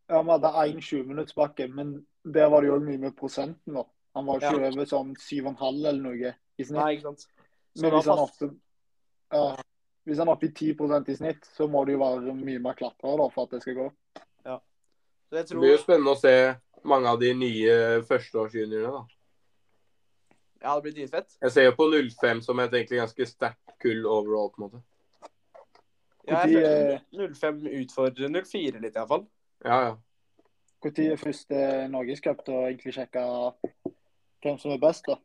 [0.08, 3.74] Ja, Vi hadde én 20-minuttsbakke, men der var det jo mye med prosenten.
[3.74, 3.84] da.
[4.16, 6.78] Han var ikke ikke over sånn 7,5 eller noe i snitt.
[6.78, 7.26] Nei, ikke sant.
[7.72, 8.48] Så Men hvis han oppe
[9.32, 9.44] ja,
[10.04, 12.76] Hvis han er oppe i 10% i snitt, så må det jo være mye mer
[12.76, 13.88] klatrer da, for at det skal gå.
[15.32, 16.36] Så jeg Det blir jo spennende å se
[16.84, 19.04] mange av de nye førsteårsjuniorene, da.
[20.62, 21.38] Ja, det blir dritfett.
[21.40, 24.82] Jeg ser jo på 05 som et egentlig ganske sterkt kull overall, på en måte.
[26.28, 29.24] Ja, jeg eh, føler 05 utfordrer 04 litt, iallfall.
[29.64, 29.96] Ja, ja.
[30.84, 33.24] Når er første norgescup til å egentlig sjekke
[34.42, 35.16] hvem som er best, da?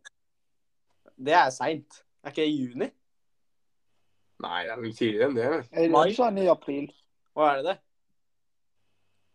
[1.17, 2.03] Det er seint.
[2.23, 2.87] Er ikke det i juni?
[4.43, 5.49] Nei, det er vel tidligere enn det.
[5.49, 5.67] vel?
[5.71, 6.89] Er det ikke han i april?
[7.37, 7.77] Hva er det det?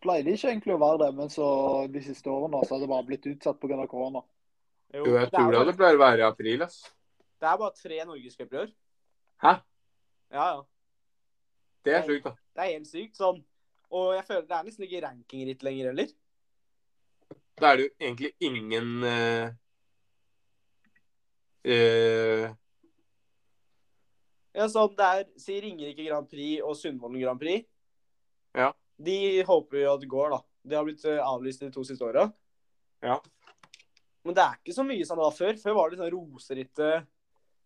[0.03, 1.49] Pleide ikke egentlig å være det, men så
[1.91, 3.87] de siste årene så har det bare blitt utsatt pga.
[3.91, 4.23] korona.
[4.93, 6.81] Jo, jeg er tror det bare, det pleier å være i april, ass.
[7.41, 8.73] det er bare tre norgescuper i år.
[9.43, 9.53] Hæ?
[10.33, 10.61] Ja, ja.
[11.85, 12.35] Det er sjukt, da.
[12.55, 13.17] Det er helt sykt.
[13.19, 13.41] sånn.
[13.93, 16.13] Og jeg føler det er nesten ikke rankingritt lenger heller.
[17.61, 19.55] Da er det jo egentlig ingen eh,
[21.65, 22.49] eh,
[24.53, 27.65] Ja, sånn, det er Si Ringerike Grand Prix og Sundvolden Grand Prix.
[28.55, 28.73] Ja.
[29.01, 30.41] De håper jo at det går, da.
[30.69, 32.27] De har blitt eh, avlyst de to siste åra.
[33.03, 33.17] Ja.
[34.23, 35.57] Men det er ikke så mye som det var før.
[35.59, 37.09] Før var det sånn Roserittet,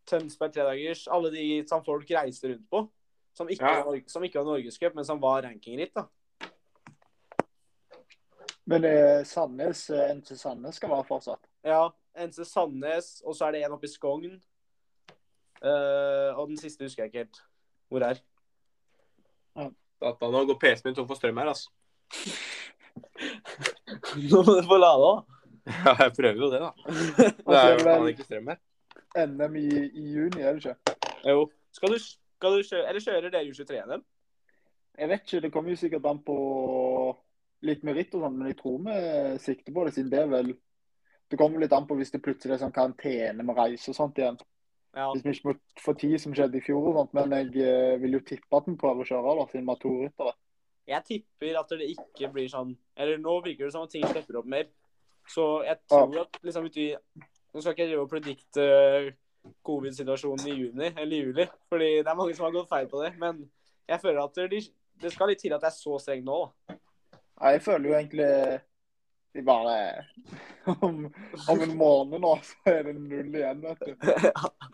[0.06, 2.85] Tønsberg tredagers, alle de som folk reiste rundt på.
[3.37, 3.82] Som ikke, Ja.
[3.85, 6.06] var, som ikke var norgescup, men som var rankingritt, da.
[8.66, 11.44] Men eh, Sandnes, eh, NC Sandnes skal være fortsatt.
[11.66, 11.90] Ja.
[12.16, 14.38] NC Sandnes, og så er det en oppe i Skogn.
[15.62, 17.40] Uh, og den siste husker jeg ikke helt
[17.88, 18.18] hvor er.
[19.57, 19.70] er.
[20.02, 21.70] Data, nå går PC-en min tom for strøm her, altså.
[24.31, 25.22] Nå må du få lade òg.
[25.66, 26.70] Ja, jeg prøver jo det, da.
[27.46, 28.59] Det er er jo faen ikke strøm her.
[29.16, 30.96] NM i, i juni, er det ikke?
[31.24, 31.46] Jo.
[31.72, 34.05] Skal du, skal du kjøre Eller kjører dere U23-NM?
[34.98, 36.37] Jeg vet ikke, det kommer jo sikkert an på
[37.66, 38.96] litt meritt og sånn, men jeg tror vi
[39.42, 40.52] sikter på det, siden det er vel
[41.31, 44.19] Det kommer litt an på hvis det plutselig er sånn karantene med reise og sånt
[44.21, 44.39] igjen.
[44.97, 45.11] Ja.
[45.12, 47.15] Hvis vi ikke må få tid, som skjedde i fjor og sånt.
[47.19, 49.81] Men jeg eh, vil jo tippe at vi prøver å kjøre, da, siden vi har
[49.83, 50.37] to ryttere.
[50.87, 54.39] Jeg tipper at det ikke blir sånn Eller nå virker det som at ting stepper
[54.39, 54.69] opp mer.
[55.27, 58.67] Så jeg tror at liksom uti Nå skal ikke jeg drive og predikte
[59.67, 63.12] covid-situasjonen i juni eller juli, fordi det er mange som har gått feil på det.
[63.19, 63.45] Men
[63.89, 64.59] jeg føler at det,
[65.03, 66.41] det skal litt til at det er så strengt nå.
[66.69, 68.29] Ja, jeg føler jo egentlig
[69.37, 69.75] de bare
[70.87, 71.05] om,
[71.53, 74.09] om en måned nå, så er det null igjen, vet du.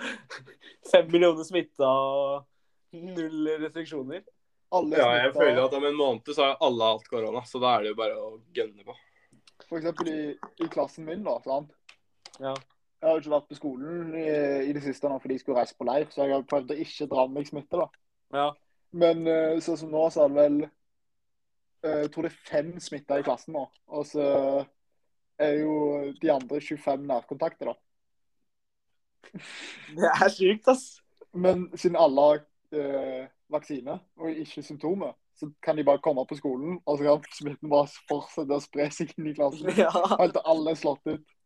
[0.92, 4.24] Fem millioner smitta og null restriksjoner.
[4.72, 7.76] Alle Ja, jeg føler at om en måned så har alle hatt korona, så da
[7.76, 8.96] er det jo bare å gønne på.
[9.68, 10.20] For eksempel i,
[10.64, 11.36] i klassen min, da.
[11.44, 11.74] sant?
[12.38, 12.54] Ja.
[13.02, 14.26] Jeg har jo ikke vært på skolen i,
[14.68, 16.78] i det siste nå fordi jeg skulle reise på leir, så jeg har prøvd å
[16.84, 17.80] ikke dra med meg smitte.
[17.80, 17.88] da.
[18.32, 18.46] Ja.
[19.02, 20.58] Men eh, sånn som nå, så er det vel
[21.82, 23.64] Jeg tror det er fem smitta i klassen nå.
[23.90, 24.26] Og så
[25.42, 25.74] er jo
[26.22, 27.74] de andre 25 nærkontakter, da.
[29.96, 30.84] Det er sykt, ass.
[31.32, 32.42] Men siden alle har
[32.76, 37.36] eh, vaksine og ikke symptomer, så kan de bare komme på skolen, og så kan
[37.38, 39.72] smitten bare fortsette å spre seg inn i klassen.
[39.78, 39.90] Ja.
[40.20, 41.36] Helt til alle er slått ut.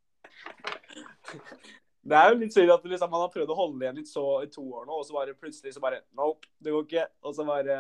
[2.07, 4.23] Det er jo litt synd at liksom, man har prøvd å holde igjen litt så
[4.45, 7.07] i to år nå, og så bare plutselig så bare Nope, det går ikke.
[7.27, 7.79] Og så bare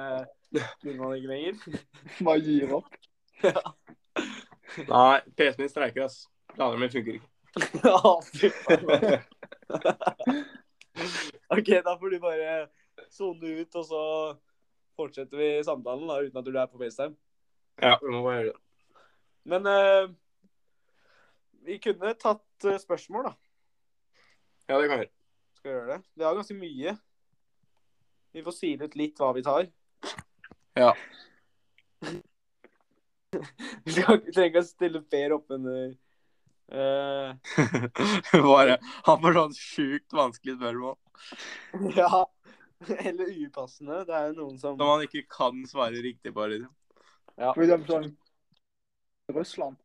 [0.82, 1.54] vil man ikke lenger.
[2.26, 2.90] Bare gir opp.
[3.44, 3.60] Ja.
[4.88, 6.16] Nei, PC-en min streiker, ass.
[6.54, 7.30] Planene min funker ikke.
[11.56, 12.68] OK, da får du bare
[13.12, 14.02] sone ut, og så
[14.96, 17.14] fortsetter vi samtalen da, uten at du er på FaceTime.
[17.82, 18.60] Ja, vi må bare gjøre det.
[19.46, 20.04] Men uh,
[21.66, 23.32] vi kunne tatt eh, spørsmål, da.
[24.66, 25.12] Ja, det kan vi gjøre.
[25.56, 26.00] Skal vi gjøre det?
[26.14, 26.96] Vi har ganske mye.
[28.34, 29.68] Vi får sile ut litt hva vi tar.
[30.76, 30.90] Ja.
[33.86, 35.90] Vi trenger ikke å stille Per opp under
[36.72, 37.32] uh...
[38.46, 40.94] bare Han får sånn sjukt vanskelig spørsmål
[42.00, 42.22] Ja.
[42.96, 44.02] Eller upassende.
[44.08, 46.46] Det er jo noen som som han ikke kan svare riktig på.
[46.52, 46.72] Liksom.
[47.40, 49.80] For eksempel sånn Russland.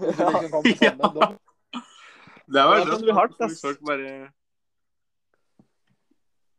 [0.00, 0.08] Ja.
[0.10, 1.30] liksom kommer på sånne, da,
[2.50, 3.60] Det er Ja, vel det hardt, ass.
[3.62, 4.30] Folk bare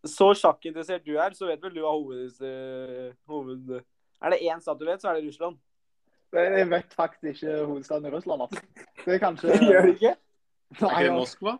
[0.07, 2.39] Så sjakkinteressert du er, så vet vel du hva hoved...
[2.41, 3.81] eh, hoved...
[4.21, 5.57] Er det én stat du vet, så er det Russland.
[6.33, 8.41] Jeg vet faktisk ikke hovedstaden i Russland.
[8.41, 8.61] Altså.
[9.05, 10.15] Det er kanskje Gjør det ikke?
[10.15, 11.13] Er ikke det.
[11.17, 11.57] Moskva?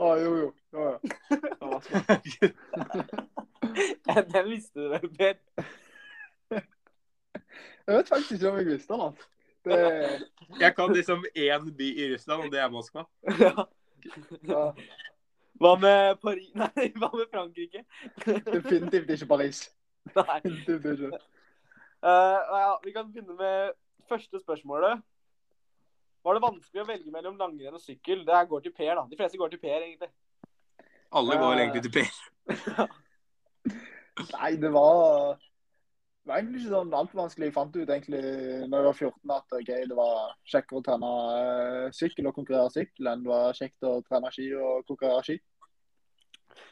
[0.00, 0.52] Å, jo, jo.
[0.72, 1.00] jo, jo.
[4.08, 5.36] Ja, Den visste du vel, Per.
[6.50, 9.02] Jeg vet faktisk ikke om jeg visste den.
[9.10, 9.28] Altså.
[9.64, 9.78] Det,
[10.60, 13.04] Jeg kan liksom én by i Russland, og det er Moskva.
[13.40, 13.66] Ja.
[14.48, 14.62] ja,
[15.60, 17.84] Hva med Paris Nei, hva med Frankrike?
[18.24, 19.66] definitivt ikke Paris.
[20.16, 20.40] Nei.
[20.48, 21.10] Ikke.
[22.00, 23.74] Uh, ja, vi kan begynne med
[24.08, 25.02] første spørsmålet.
[26.24, 28.24] Var det vanskelig å velge mellom langrenn og sykkel?
[28.24, 29.04] Det går til Per, da.
[29.10, 30.08] De fleste går til Per, egentlig.
[31.12, 31.60] Alle går uh...
[31.60, 32.88] egentlig til Per.
[34.32, 35.36] Nei, det var
[36.30, 37.46] var egentlig ikke sånn altfor vanskelig.
[37.48, 38.20] Jeg fant ut egentlig
[38.70, 42.72] når jeg var 14 at okay, det var kjekkere å trene eh, sykkel og konkurrere
[42.74, 45.36] sykkel enn det var kjekt å trene ski og konkurrere ski.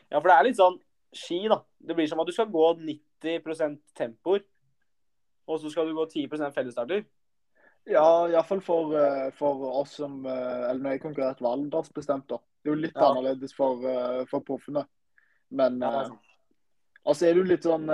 [0.08, 0.78] Ja, for det er litt sånn
[1.16, 1.60] ski, da.
[1.80, 4.44] Det blir som at du skal gå 90% tempoer,
[5.48, 7.06] og så skal du gå 10% fellesstarter.
[7.88, 12.36] Ja, iallfall for, eh, for oss som eh, Eller når jeg konkurrerte, var aldersbestemt, da.
[12.62, 13.10] Det er jo litt Ja.
[13.10, 13.84] annerledes for,
[14.28, 14.82] for proffene.
[15.50, 16.32] Men Ja, sant.
[17.06, 17.86] altså er det jo litt sånn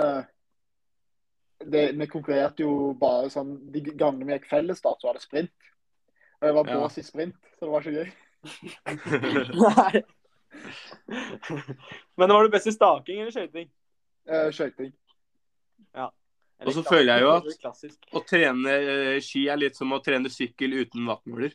[1.63, 5.51] det, Vi konkurrerte jo bare sånn De gangene vi gikk fellesstart, så var det sprint.
[6.41, 6.73] Og jeg var Ja.
[6.81, 8.11] bås i sprint, så det var ikke gøy.
[9.55, 10.03] Nei.
[12.17, 13.69] Men var du best i staking eller skøyting?
[14.27, 14.91] Eh, Skøyting.
[15.95, 16.09] Ja.
[16.65, 17.99] Og så føler jeg jo at- Klassisk.
[18.15, 21.51] Å trene eh, ski er litt som å trene sykkel uten vattmåler.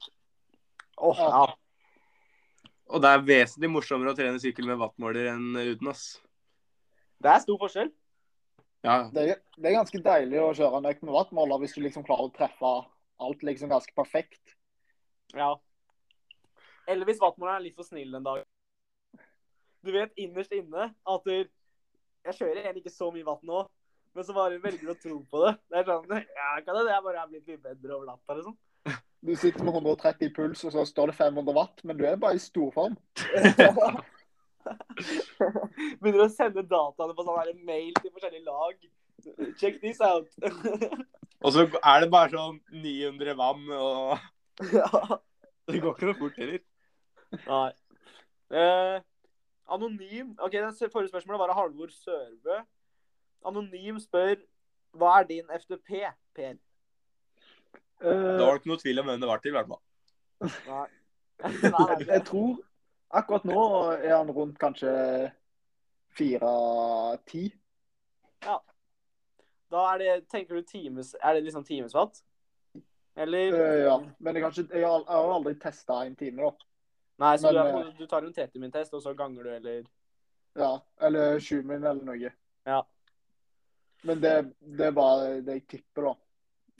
[1.01, 1.47] Oh, ja.
[2.91, 6.21] Og det er vesentlig morsommere å trene sykkel med vattmåler enn uten, ass.
[7.21, 7.91] Det er stor forskjell.
[8.87, 9.11] Ja.
[9.12, 12.05] Det, er- det er ganske deilig å kjøre en økt med wattmåler hvis du liksom
[12.07, 12.71] klarer å treffe
[13.21, 14.55] alt liksom ganske perfekt.
[15.37, 15.51] Ja.
[16.88, 18.40] Eller hvis wattmåleren er litt for snill en dag.
[19.85, 21.35] Du vet innerst inne at du
[22.27, 23.62] Jeg kjører egentlig ikke så mye watt nå,
[24.12, 25.53] men så bare velger du å tro på det.
[25.73, 28.37] Det er sånn Ja, kan det, det er bare er blitt litt bedre over natta,
[28.37, 28.59] liksom.
[29.25, 32.16] Du sitter med 130 i puls, og så står det 500 watt, men du er
[32.21, 32.95] bare i storform.
[36.01, 38.88] Begynner å sende dataene på sånn mail til forskjellige lag.
[39.61, 40.29] Check this out.
[41.44, 44.88] Og så er det bare sånn 900 vann, og ja.
[45.70, 46.61] det går ikke noe fort heller.
[47.46, 47.70] Nei.
[48.61, 48.96] Eh,
[49.70, 52.59] anonym Ok, det forrige spørsmålet var av Halvor Sørbø.
[53.49, 54.37] Anonym spør
[55.01, 56.03] hva er din FTP,
[56.37, 56.59] Per?
[58.03, 59.83] Uh, det var ikke noe tvil om hvem det var til, i hvert fall.
[60.66, 60.88] Nei.
[61.73, 62.59] Nei, jeg tror
[63.11, 63.62] akkurat nå
[63.99, 64.92] er han rundt kanskje
[66.18, 67.51] 4-10.
[69.70, 72.23] Da er det Tenker du times Er det liksom timesfatt?
[73.14, 73.96] Eller Eh, ja.
[74.18, 76.66] Men jeg har, ikke, jeg har, jeg har aldri testa en time, da.
[77.20, 79.51] Nei, så men, du, eh, du tar en 30 min test, og så ganger du,
[79.55, 79.83] eller
[80.57, 80.70] Ja.
[81.01, 82.33] Eller 20 min eller noe.
[82.66, 82.81] Ja.
[84.03, 86.14] Men det, det er bare det jeg tipper, da.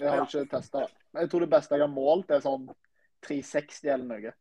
[0.01, 0.25] Jeg har Ja.
[0.25, 2.69] ikke testa jeg tror det beste jeg har målt, er sånn
[3.27, 4.33] 360 eller noe.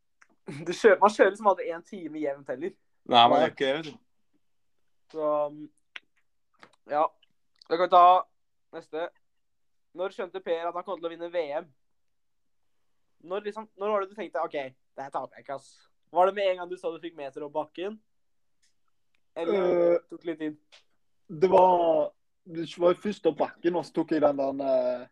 [0.66, 2.74] du kjører, Man kjører liksom aldri én time jevnt heller.
[3.10, 3.94] Nei, man gjør ikke det.
[5.12, 5.64] Så um,
[6.90, 7.06] Ja.
[7.70, 8.06] Da kan vi ta
[8.74, 9.08] neste.
[9.94, 11.68] Når skjønte Per at han kom til å vinne VM?
[13.30, 15.70] Når, liksom, når var det du tenkte OK, det her taper jeg ikke, ass?
[16.10, 17.98] Var det med en gang du så du fikk meter opp bakken?
[19.38, 20.56] Eller uh, tok litt inn?
[21.30, 22.10] Det var
[22.42, 25.08] Det var først opp bakken, og så tok jeg den der eh,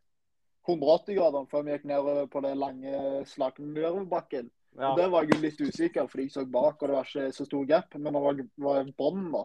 [0.67, 4.49] 180-graderen før vi gikk ned på det lange slaget nedoverbakken.
[4.79, 4.93] Ja.
[4.93, 7.45] Og Der var jeg litt usikker, fordi jeg så bak, og det var ikke så
[7.49, 7.95] stor gap.
[7.99, 8.23] Men jeg
[8.63, 9.43] var i bånn, da,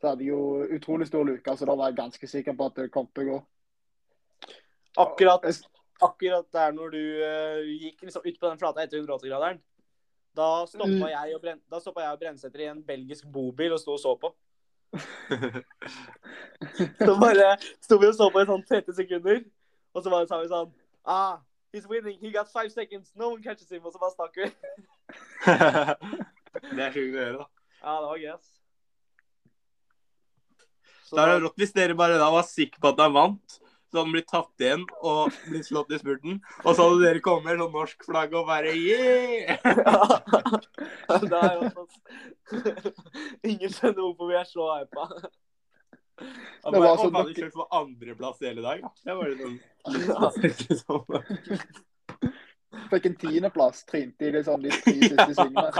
[0.00, 0.42] så hadde jeg jo
[0.78, 3.28] utrolig stor luke, så da var jeg ganske sikker på at det kom til å
[3.34, 3.38] gå.
[5.04, 5.44] Akkurat,
[6.02, 9.60] akkurat der når du uh, gikk liksom ut på den flata etter 180-graderen,
[10.38, 11.08] da stoppa Mm.
[11.10, 14.34] jeg og Bren- og Brensæter i en belgisk bobil og sto og så på.
[17.06, 19.42] Så bare sto vi og så på i sånn 30 sekunder,
[19.92, 20.72] og så bare sa vi sånn
[21.04, 21.36] Ah,
[21.72, 22.18] he's winning.
[22.20, 23.12] He got five seconds.
[23.14, 23.84] No one catches him.
[23.84, 24.50] Og så bare stakk vi.
[26.76, 27.46] det er sjukt å gjøre, da.
[27.78, 28.54] Ja, det var gøy, ass.
[31.08, 33.58] Så Da er det rått hvis dere bare da var sikre på at han vant.
[33.88, 36.42] Så hadde han blitt tatt igjen og blitt slått i spurten.
[36.60, 39.56] Og så hadde dere kommet med sånn norsk flagg og bare yeah!
[41.30, 41.94] det er jo ass.
[43.48, 45.08] Ingen skjønner hvorfor vi er så hypa.
[46.18, 48.88] Han Det bare, var «Å, sånn faen, kjørte på andreplass hele dag, ja.
[49.04, 50.30] Det var det Ja.
[50.82, 51.04] sånn.
[52.90, 55.70] Fikk en tiendeplass, trinte i det sånn de tre siste svingene.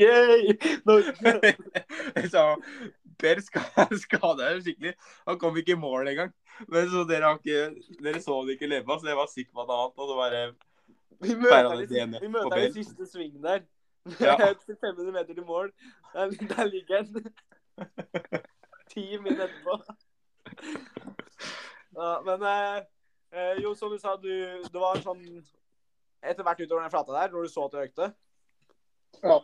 [0.00, 0.56] Yay!
[0.88, 1.54] Norge.
[2.32, 2.44] så,
[3.20, 4.94] Per ska- skada seg skikkelig.
[5.28, 6.32] Han kom ikke i mål engang.
[6.68, 9.64] Men så dere, har ikke, dere så det ikke leve, så jeg var sikker på
[9.66, 10.00] at han vant.
[10.00, 10.40] Og så bare
[11.20, 12.16] Vi møter det den
[12.64, 13.60] i- siste sving der.
[14.20, 14.36] Ja.
[14.64, 15.68] Til 500 meter til mål.
[16.14, 17.28] Der, der ligger den.
[18.90, 19.76] Ti min etterpå.
[21.94, 22.82] Ja, men eh,
[23.32, 24.30] eh, jo, som du sa, du,
[24.62, 25.22] det var sånn
[26.20, 28.10] Etter hvert utover den flata der, når du så at det økte
[29.24, 29.38] Ja.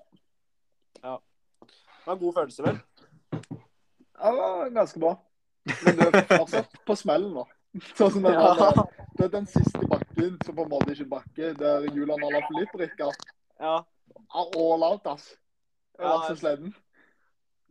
[1.03, 2.79] Det var en god følelse, vel?
[4.16, 5.14] Ja, det var ganske bra.
[5.66, 7.44] Men det er fortsatt på smellen, da.
[7.99, 8.53] Sånn som den, Ja.
[8.61, 12.22] der- det er den siste bakken som på en måte ikke bakker bakke, der Julian
[12.25, 13.12] Alaphilippe rykker.
[13.61, 13.75] Ja.
[14.31, 15.33] All out, ass.
[15.99, 16.75] Ja, så sliten.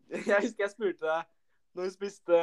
[0.29, 1.31] Jeg husker jeg spurte deg
[1.75, 2.37] når vi spiste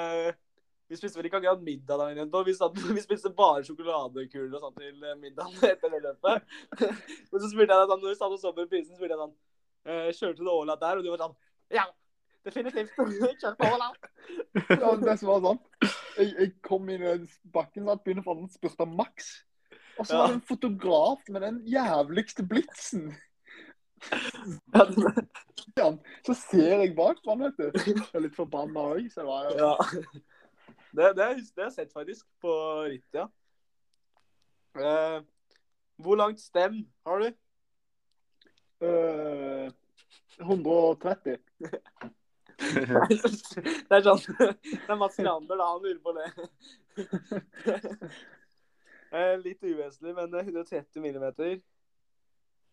[0.90, 2.42] Vi spiste vel ikke akkurat middag dagen etterpå.
[2.44, 6.53] Vi, satt, vi spiste bare sjokoladekuler og sånn til middagen etter det løpet.
[6.77, 9.22] Men så spurte jeg deg sånn, når vi satt og så på prisen, spurte jeg
[9.22, 9.35] sånn
[9.88, 11.38] eh, kjørte du Åla der, og du var sånn
[11.72, 11.87] Ja,
[12.44, 12.92] definitivt.
[12.98, 13.88] Kjør på Åla.
[14.68, 15.62] Ja, det som var sånn,
[16.18, 17.16] jeg, jeg kom inn i
[17.57, 19.33] bakken og begynte for den spurte Max.
[19.98, 23.12] Og så var det en fotograf med den jævligste blitsen.
[25.78, 25.86] Ja,
[26.26, 27.68] Så ser jeg bak på han, vet du.
[27.86, 29.74] Jeg er litt forbanna òg, så det var jeg Ja.
[30.92, 32.52] Det, det, det har jeg sett faktisk på
[32.84, 33.28] rittet, ja.
[34.76, 35.22] Eh,
[36.02, 37.30] hvor langt stem har du?
[38.82, 39.70] Eh,
[40.40, 41.38] 130.
[42.62, 45.64] Det er sånn Det er Mats Leander, da.
[45.72, 46.28] Han lurer på det.
[49.12, 51.58] Eh, Litt uvesentlig, men eh, 130 millimeter.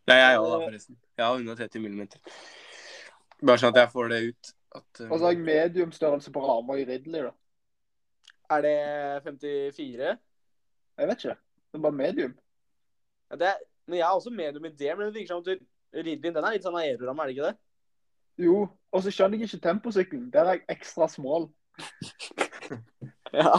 [0.10, 0.98] Det er jeg òg, da, forresten.
[1.18, 2.40] Jeg har 130 millimeter.
[3.46, 4.52] Bare sånn at jeg får det ut.
[4.80, 7.34] At, uh, Og så har jeg mediumstørrelse på rama i Ridley, da.
[8.50, 8.74] Er det
[9.28, 10.10] 54?
[10.98, 11.36] Jeg vet ikke.
[11.70, 12.34] Det er bare medium.
[13.30, 15.62] Ja, det er, men jeg har også medium i det, men det virker som at
[16.00, 17.58] Ridley den er litt sånn aeroramme, er det ikke det?
[18.40, 18.58] Jo,
[18.92, 20.30] og så skjønner jeg ikke temposykkelen.
[20.34, 21.52] Der er jeg ekstra smål.
[23.30, 23.52] Ja.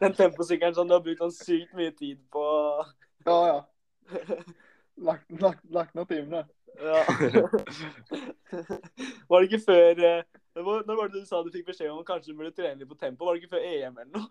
[0.00, 2.44] Den temposykkelen som du har brukt sånn sykt mye tid på.
[3.28, 3.58] Ja, ja.
[4.96, 6.46] Lagt, lagt, lagt ned timene.
[6.80, 7.02] Ja.
[9.28, 10.22] Var det ikke før eh,
[10.56, 12.78] det var- Når var det du sa du fikk beskjed om kanskje du burde trene
[12.80, 13.24] litt på tempo?
[13.24, 14.28] Var det ikke før EM eller noe?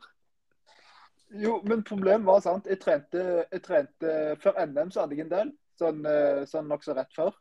[1.41, 5.31] Jo, men problemet var sant, jeg trente, jeg trente Før NM så hadde jeg en
[5.31, 5.51] del,
[5.81, 7.31] sånn, eh, sånn nokså rett før.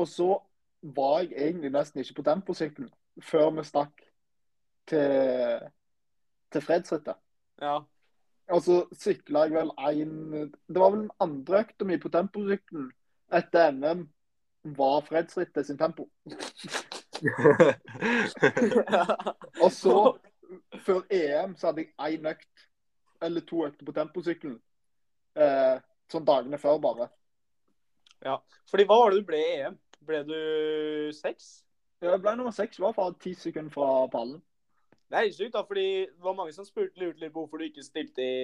[0.00, 0.30] Og så
[0.82, 2.88] var jeg egentlig nesten ikke på temposykkelen
[3.22, 4.00] før vi stakk
[4.88, 5.60] til,
[6.52, 7.16] til fredsrittet.
[7.60, 7.82] Ja.
[8.50, 10.16] Og så sykla jeg vel en
[10.50, 12.90] Det var vel den andre økta mi på temposykkelen
[13.30, 14.08] etter NM
[14.76, 16.08] var fredsrittet sin tempo.
[19.64, 19.94] Og så,
[20.84, 22.66] før EM, så hadde jeg én økt,
[23.22, 24.58] eller to økter på temposykkelen.
[25.38, 27.08] Eh, sånn dagene før, bare.
[28.24, 28.36] Ja.
[28.70, 29.78] Fordi hva var det du ble i EM?
[30.06, 30.38] Ble du
[31.16, 31.50] seks?
[32.00, 34.40] Ja, Jeg ble nummer seks, var fra ti sekunder fra pallen.
[35.10, 37.66] Det er sykt, da, fordi det var mange som spurte lurte litt på hvorfor du
[37.66, 38.42] ikke stilte i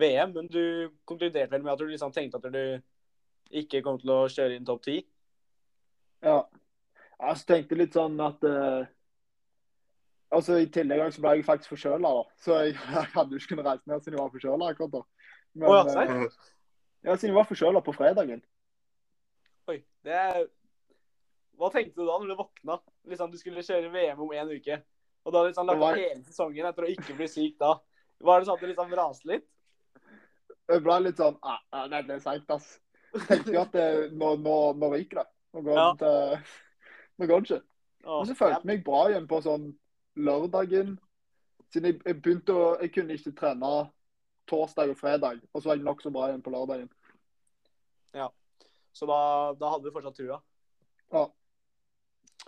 [0.00, 4.12] VM, men du konkluderte vel med at du liksom tenkte at du ikke kom til
[4.14, 5.00] å kjøre inn topp ti?
[6.24, 6.38] Ja.
[7.20, 8.88] Jeg tenkte litt sånn at uh,
[10.30, 12.36] Altså, I tillegg så ble jeg faktisk forkjøla, da.
[12.38, 15.02] Så jeg, jeg hadde jo ikke kunnet reise ned siden jeg var forkjøla akkurat da.
[15.58, 16.38] Men, Å ja, uh,
[17.02, 18.44] ja, siden jeg var forkjøla på fredagen.
[19.68, 19.80] Oi.
[20.06, 20.46] Det er
[21.60, 22.78] Hva tenkte du da når du våkna?
[23.10, 24.78] Liksom, du skulle kjøre VM om en uke.
[25.24, 27.74] Og du hadde liksom lagt opp hele sesongen etter å ikke bli syk da.
[28.20, 29.46] Var det sånn at du liksom raste litt?
[30.70, 32.72] Jeg ble litt sånn ah, ah, det er seigt, ass.
[33.26, 35.28] Tenkte jo at det, nå, nå, nå ryker det.
[35.56, 35.86] Nå går Ja.
[35.92, 36.50] det til
[37.20, 37.62] Nå går det ikke.
[38.06, 39.66] Men så følte jeg meg bra igjen på sånn
[40.16, 40.94] lørdagen.
[41.70, 43.72] Siden jeg, jeg begynte å Jeg kunne ikke trene
[44.50, 46.88] torsdag og fredag, og så var jeg nokså bra igjen på lørdagen.
[48.16, 48.30] Ja.
[48.92, 50.40] Så da, da hadde du fortsatt trua?
[51.12, 51.28] Ja.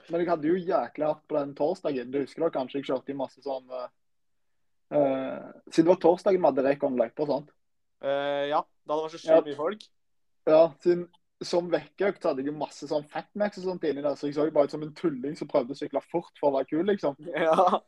[0.08, 2.12] Men jeg hadde jo jæklig hardt på den torsdagen.
[2.12, 3.88] Du husker da kanskje jeg kjørte i masse sånn uh,
[4.92, 7.50] eh, Siden det var torsdagen vi hadde Rekon-løyper, sant?
[8.02, 8.62] Uh, ja.
[8.88, 9.42] Da det var så Ja.
[9.46, 9.84] mye folk?
[10.48, 11.06] Ja, siden
[11.42, 14.54] som vekkeøkt hadde jeg masse sånn fatmax og sånt inni der, så jeg så jo
[14.54, 17.18] bare ut som en tulling som prøvde å sykle fort for å være kul, liksom.
[17.46, 17.80] Ja.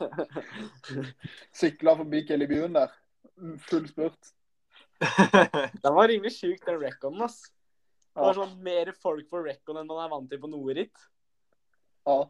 [1.60, 2.92] Sykla forbi Kelly Buen der.
[3.70, 4.34] Full spurt.
[5.82, 7.46] Den var rimelig sjuk, den reconen, ass.
[8.14, 11.08] Det var sånn mer folk på recon enn man er vant til på noe ritt.
[12.08, 12.20] Ja.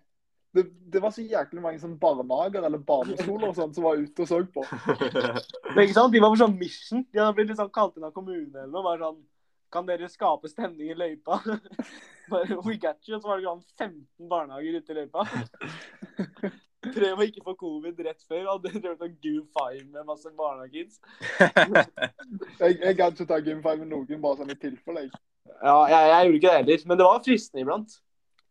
[0.53, 4.25] Det, det var så jæklig mange sånn barnehager eller barneskoler og sånt som var ute
[4.25, 4.65] og så på.
[5.75, 6.13] Men ikke sant?
[6.13, 7.05] De var på sånn mission.
[7.07, 8.87] De hadde blitt liksom kalt inn av kommunen eller noe.
[8.87, 9.21] Bare sånn
[9.71, 11.39] Kan dere skape stemning i løypa?
[12.33, 13.15] Bare, We got you.
[13.17, 15.29] Og så var det sånn 15 barnehager ute i løypa.
[16.81, 18.47] Prøv å ikke få covid rett før.
[18.55, 21.01] Og det drev sånn Goo Five med masse barnehagekids.
[22.61, 25.09] Jeg, jeg hadde ikke tatt gymfive med noen bare sånn i tilfelle.
[25.61, 26.83] Ja, jeg, jeg gjorde ikke det heller.
[26.87, 27.95] Men det var fristende iblant.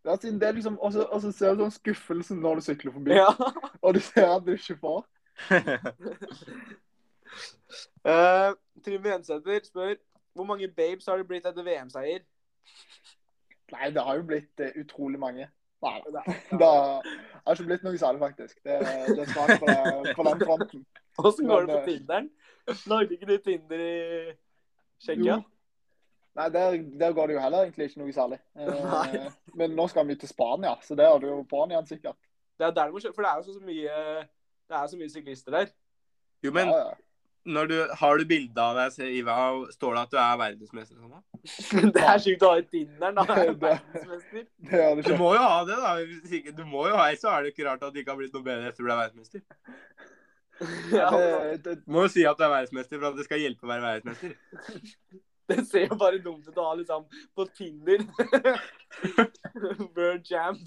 [0.06, 3.16] Ja, siden det er liksom, Og så ser du sånn skuffelsen når du sykler forbi,
[3.18, 3.30] Ja.
[3.84, 5.06] og du ser at du ikke får.
[8.06, 9.95] Uh, Trym Jensæter spør
[10.38, 12.22] hvor mange babes har det blitt etter VM-seier?
[13.74, 15.49] Nei, det har jo blitt uh, utrolig mange.
[15.86, 16.23] Nei, Ja.
[16.59, 16.69] det
[17.45, 18.57] har ikke blitt noe særlig, faktisk.
[18.63, 18.80] Det,
[19.15, 19.75] det er svakt på,
[20.17, 20.86] på den fronten.
[21.23, 22.30] Åssen går det på eh, Tinderen?
[22.91, 23.93] Lagde ikke du Tinder i
[24.99, 25.39] Tsjekkia?
[26.39, 28.39] Nei, der, der går det jo heller egentlig ikke noe særlig.
[28.59, 32.19] Eh, men nå skal vi til Spania, så det har du jo på'n igjen, sikkert.
[32.59, 33.99] Det er der du må kjøre, for det er jo så mye
[34.69, 35.71] det er så mye syklister der.
[36.45, 36.97] Jo, men Ja, ja.
[37.46, 40.40] Når du, har du bilde av deg selv, Iva, og står det at du er
[40.42, 40.98] verdensmester?
[41.00, 41.22] Sånn, da?
[41.96, 43.26] Det er sjukt å ha i Tinderen, da.
[43.64, 44.44] Verdensmester.
[44.72, 45.94] Det det Du må jo ha det, da.
[46.02, 48.14] Hvis ikke, du må jo ha, det, så er det ikke rart at det ikke
[48.16, 49.46] har blitt noe bedre etter du ble verdensmester.
[50.92, 53.40] Ja, Det, det, Du må jo si at du er verdensmester for at det skal
[53.40, 54.34] hjelpe å være verdensmester.
[55.50, 57.06] Det ser jo bare dumt ut å ha liksom
[57.38, 58.04] på Tinder.
[59.96, 60.60] Bird jam.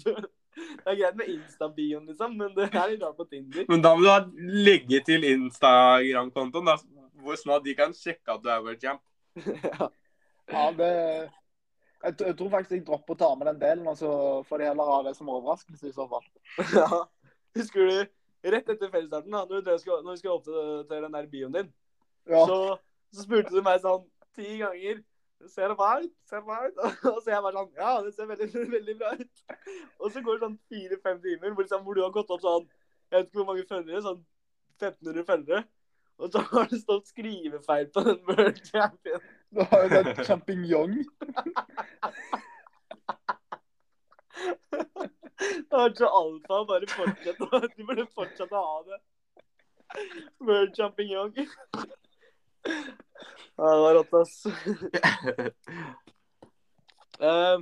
[0.55, 3.65] Det er greit med Insta-bioen, liksom, men det er litt rart på Tinder.
[3.69, 4.19] Men da må du ha
[4.67, 6.75] legge til Instagram-kontoen, da,
[7.23, 9.01] hvor sånn at de kan sjekke at du er World Champ.
[9.39, 9.89] ja.
[10.51, 10.89] Ja, det
[12.03, 14.09] jeg, jeg tror faktisk jeg dropper å ta med den delen, og så
[14.49, 16.25] får de heller ha det som overraskelse i så fall.
[16.75, 17.03] ja.
[17.55, 21.29] Husker du rett etter fellesstarten, da, når vi skulle, opp til, skulle oppdatere den der
[21.31, 21.71] bioen din,
[22.27, 22.43] Ja.
[22.47, 22.57] så,
[23.15, 24.03] så spurte du meg sånn
[24.35, 24.99] ti ganger
[25.51, 26.11] Ser det bra ut?
[26.29, 26.77] Ser det bra ut?
[27.13, 29.43] Og så jeg bare sånn Ja, det ser veldig, veldig bra ut.
[29.99, 32.67] Og så går det sånn fire-fem timer hvor, liksom, hvor du har gått opp sånn
[33.11, 34.21] Jeg vet ikke hvor mange følgere, sånn
[34.81, 35.63] 1500 følgere.
[36.21, 39.21] Og så har det stått skrivefeil på den World Champion.
[39.53, 40.93] Du har jo den champignon.
[45.43, 47.47] Det har vært så alfa bare fortsette.
[47.49, 48.99] å- Du burde fortsette å ha det.
[50.39, 51.33] World Champignon.
[53.55, 54.45] Ja, det var rått, ass.
[57.21, 57.61] uh,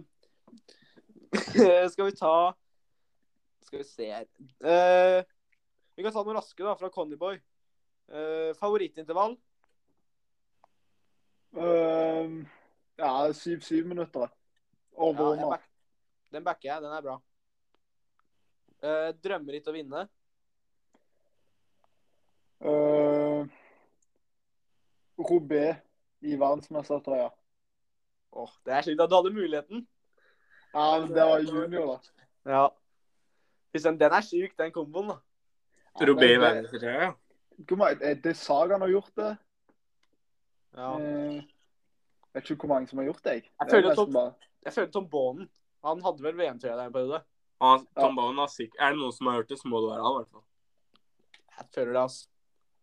[1.92, 2.54] skal vi ta
[3.64, 4.26] Skal vi se her
[4.64, 5.24] uh,
[5.96, 7.40] Vi kan ta noen raske da, fra Connyboy.
[8.12, 9.38] Uh, Favorittintervall?
[11.52, 12.46] Ehm,
[12.96, 14.32] ja, syv-syv minutter.
[14.92, 15.68] Over Ja, back,
[16.32, 16.82] den backer jeg.
[16.82, 17.18] Den er bra.
[18.82, 20.08] Uh, drømmeritt å vinne?
[22.62, 23.11] Uh,
[25.30, 25.76] Robé
[26.22, 27.30] i verdensmestertrøya.
[28.34, 29.88] Åh, det er slik at du hadde muligheten.
[30.74, 31.96] Ja, men det var junior,
[32.46, 32.52] da.
[32.52, 32.68] Ja.
[33.74, 35.18] Den, den er syk, den komboen, da.
[36.00, 37.02] Ja, Robé i verdensmestertrøya?
[37.02, 37.12] ja.
[38.02, 39.38] Er Det er Sagan har gjort det.
[40.78, 40.94] Ja.
[40.98, 41.42] Eh,
[42.34, 43.32] vet ikke hvor mange som har gjort det.
[43.34, 43.44] jeg.
[43.44, 45.50] Jeg Det er føler nesten bare- Jeg føler Tom Bonen.
[45.84, 47.22] Han hadde vel VM-trøya der en periode.
[47.62, 49.90] Han, Tom Bowen har sikkert Er det noen som har gjort det, så må det
[49.92, 50.44] være han, i hvert fall.
[51.58, 52.28] Jeg føler det, altså.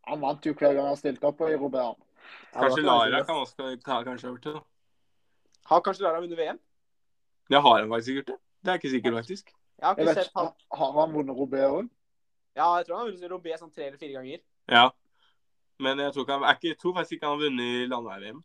[0.06, 1.82] Han vant jo hver gang han stilte opp i Robé.
[2.52, 4.60] Kanskje Lara kan også ta kanskje over til, det.
[4.60, 5.68] da.
[5.70, 6.58] Har kanskje Lara vunnet VM?
[7.48, 8.38] Det har han faktisk gjort det.
[8.64, 9.52] Det er ikke sikkert, faktisk.
[9.78, 10.48] Jeg har ikke jeg sett han.
[10.72, 11.90] har har han vunnet Robé òg?
[12.56, 14.40] Ja, jeg tror han har vunnet Robé sånn tre eller fire ganger.
[14.68, 14.88] Ja.
[15.78, 17.86] Men jeg tror, ikke han, er ikke, jeg tror faktisk ikke han har vunnet i
[17.92, 18.42] landevei-VM.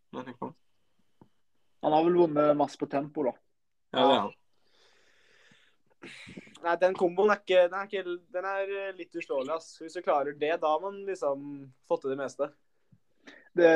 [1.83, 3.33] Han har vel vunnet masse på tempo, da.
[3.93, 4.35] Ja, det er han.
[6.63, 9.73] Nei, den komboen er ikke Den er, ikke, den er litt uslåelig, ass.
[9.81, 11.49] Hvis du klarer det, da har man liksom
[11.89, 12.51] fått til det meste.
[13.57, 13.73] Det,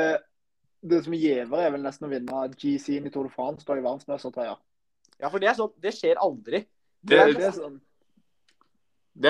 [0.90, 3.84] det som gjever, er vel nesten å vinne GC-en i Tour de France da i
[3.84, 4.56] verdensmestertrøya.
[5.18, 6.62] Ja, for det er sånn Det skjer aldri.
[7.00, 7.78] Det, Det det, er sånn,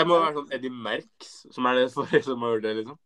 [0.08, 2.98] må være sånn Eddie Merks som er det forrige som har gjort det, liksom.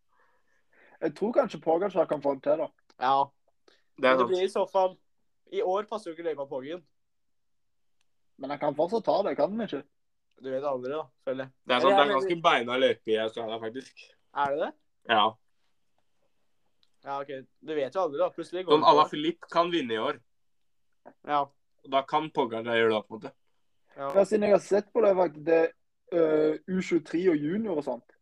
[1.03, 2.69] jeg tror kanskje Pogacar kan få det til, da.
[3.03, 3.15] Ja.
[3.99, 4.23] Det er sant.
[4.23, 4.95] det blir i så fall
[5.53, 6.81] I år passer jo ikke løypa Poggen.
[8.41, 9.83] Men han kan fortsatt ta det, kan han ikke?
[10.41, 11.53] Du vet aldri, da, føler jeg.
[11.63, 14.07] Det er, sånn, det er ganske beina løype i Australia, faktisk.
[14.43, 14.71] Er det det?
[15.13, 15.27] Ja.
[17.03, 17.31] Ja, OK.
[17.59, 18.29] Du vet jo aldri, da.
[18.31, 19.05] Plutselig går Don Ala.
[19.11, 20.19] Philippe kan vinne i år.
[21.27, 21.41] Ja.
[21.83, 23.31] Og da kan Pogacar gjøre det, på en måte.
[23.97, 24.09] ja.
[24.15, 25.61] Ja, siden jeg har sett på det, det
[26.15, 28.15] uh, U23 og junior og sånt,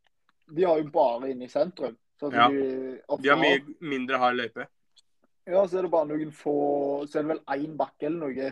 [0.52, 1.98] de har jo bare inne i sentrum.
[2.20, 2.48] Så at Ja.
[2.50, 4.66] de, De har mye mindre hard løype.
[5.48, 8.52] Ja, så er det bare noen få Så er det vel én bakke eller noe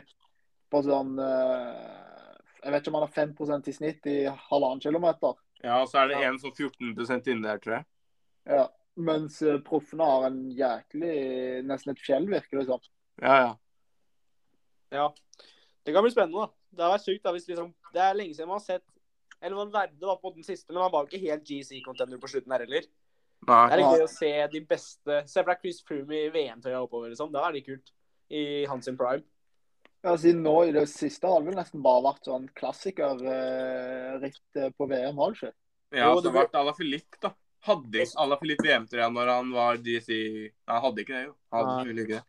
[0.72, 4.16] på sånn uh, Jeg vet ikke om han har 5% i snitt i
[4.50, 5.36] halvannen kilometer.
[5.64, 6.30] Ja, og så er det Ja.
[6.30, 7.86] en sånn 14% inne der, tror jeg.
[8.48, 8.68] Ja.
[8.98, 12.80] Mens øh, proffene har en jæklig Nesten et fjell, virker det som.
[13.22, 13.54] Ja, ja.
[14.96, 15.08] ja.
[15.86, 16.50] Det kan bli spennende, da.
[16.70, 18.86] Det har vært sykt da, hvis liksom Det er lenge siden man har sett
[19.42, 22.30] Eller man verdet var på den siste, men man var jo ikke helt GC-contender på
[22.30, 22.84] slutten her heller.
[23.40, 23.72] Det Nei.
[23.72, 27.08] er litt gøy å se de beste Se for deg Chris Froome i VM-tøya oppover,
[27.14, 27.32] liksom.
[27.34, 27.88] Det er litt kult.
[28.30, 29.26] I hans prime.
[30.06, 34.84] Ja, siden nå i det siste har det vel nesten bare vært sånn klassikerritt på
[34.88, 35.54] VM, har det ikke?
[35.90, 37.30] Ja, Jo, det det vært Ala Philippe, da.
[37.68, 41.34] Hadde ikke Ala Filip VM-trøya når han var DC Nei, han hadde ikke det, jo.
[41.52, 42.04] Han hadde Nei.
[42.06, 42.24] ikke det.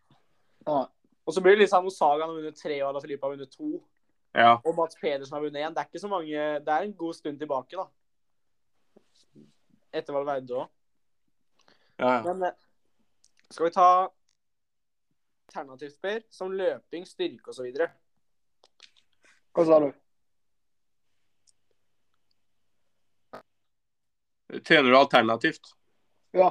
[0.67, 0.81] Ja.
[1.27, 3.71] Og så blir det liksom Sagan har vunnet tre, og Ala Filip har vunnet to.
[4.35, 4.57] Ja.
[4.65, 5.75] Og Mats Pedersen har vunnet én.
[5.75, 6.31] Det er ikke så mange
[6.67, 7.87] Det er en god stund tilbake, da.
[9.93, 10.69] Etter Valverde òg.
[11.99, 12.21] ja, ja.
[12.27, 12.53] Men eh,
[13.51, 13.89] skal vi ta
[15.51, 16.21] alternativt, Per?
[16.31, 17.67] Som løping, styrke osv.
[19.51, 19.89] Hva sa du?
[24.67, 25.73] Trener du alternativt?
[26.37, 26.51] Ja.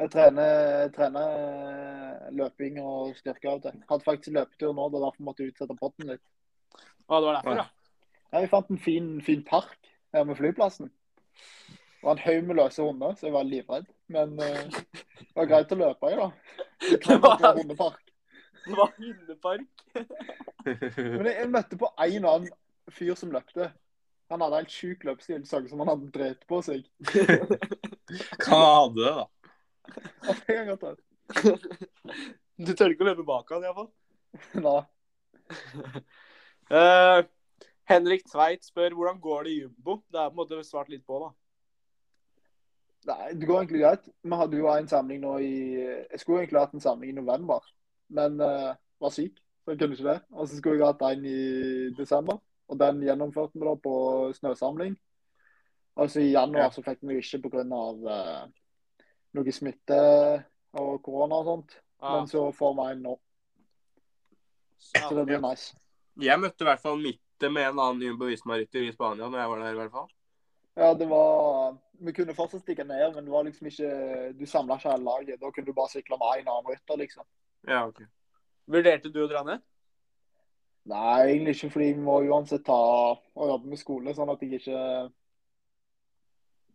[0.00, 0.52] Jeg trener,
[0.86, 3.82] jeg trener øh, løping og styrke av og til.
[3.90, 6.22] Hadde faktisk løpetur nå, det var derfor jeg måtte utsette potten litt.
[6.78, 7.66] Ja, det var derfor, ja.
[8.32, 10.88] Ja, vi fant en fin, fin park her med flyplassen.
[11.36, 13.90] Det var en haug med løse hunder, så jeg var livredd.
[14.12, 16.30] Men uh, det var greit å løpe i, da.
[17.04, 18.00] Det var- hundepark.
[18.64, 19.84] Det var hundepark.
[20.64, 22.48] Men jeg, jeg møtte på en annen
[22.96, 23.68] fyr som løpte.
[24.32, 26.86] Han hadde helt sjuk løpsstil, så ut som han hadde drept på seg.
[28.42, 29.26] Hva hadde det, da.
[29.92, 31.00] Ja, det kan godt være.
[32.62, 33.90] Du tør ikke å løpe bak han, iallfall.
[34.66, 34.80] Nei.
[36.72, 37.20] Uh,
[37.92, 39.98] Henrik Tveit spør hvordan går det i Jumbo.
[40.08, 41.32] Det er på en måte svart litt på, da.
[43.12, 44.08] Nei, det går egentlig greit.
[44.22, 47.64] Vi hadde jo en samling nå i Jeg skulle egentlig hatt en samling i november,
[48.14, 48.72] men uh,
[49.02, 50.18] var syk, så jeg kunne ikke det.
[50.30, 51.38] Og så skulle jeg hatt en i
[51.98, 52.38] desember,
[52.72, 53.94] og den gjennomførte vi da på
[54.38, 54.96] snøsamling.
[56.00, 56.70] Altså i januar Ja.
[56.72, 57.64] så fikk vi ikke pga.
[57.68, 58.46] Uh,
[59.36, 59.98] noe smitte
[60.72, 61.76] og korona og sånt.
[62.00, 62.16] Ja.
[62.16, 63.12] Men så får vi en nå,
[64.78, 65.76] så det blir nice.
[66.20, 69.50] Jeg møtte i hvert fall Mitte med en annen Jumbo Visma-rytter i Spania når jeg
[69.52, 69.72] var der.
[69.72, 70.10] i hvert fall.
[70.76, 74.74] Ja, det var Vi kunne fortsatt stikke ned, men det var liksom ikke Du samla
[74.80, 75.40] ikke hele laget.
[75.40, 77.24] Da kunne du bare sykle med én annen rytter, liksom.
[77.68, 78.02] Ja, ok.
[78.66, 79.62] Vurderte du å dra ned?
[80.90, 82.76] Nei, egentlig ikke, fordi vi må uansett ta
[83.14, 84.78] og jobbe med skole, sånn at jeg ikke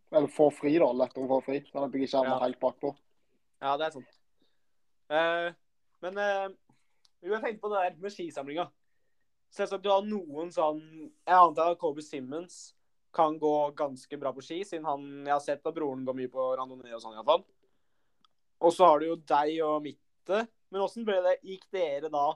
[0.08, 0.86] Eller får fri, da.
[0.96, 1.58] Lettere å få fri.
[1.68, 2.44] Sånn at jeg ikke havner Ja.
[2.46, 2.94] helt bakpå.
[3.60, 4.14] Ja, det er sant.
[5.10, 5.52] Uh,
[6.00, 6.48] men uh,
[7.20, 8.70] jo, jeg tenkte på det der med skisamlinga.
[9.52, 10.80] Selvsagt du har noen sånn
[11.26, 12.74] Jeg antar at Kobe Simmons
[13.12, 16.32] kan gå ganske bra på ski, siden han Jeg har sett at broren går mye
[16.32, 17.44] på randonee og sånn, iallfall.
[18.60, 20.46] Og så har du jo deg og Mitte.
[20.70, 21.08] Men åssen?
[21.44, 22.30] Gikk dere da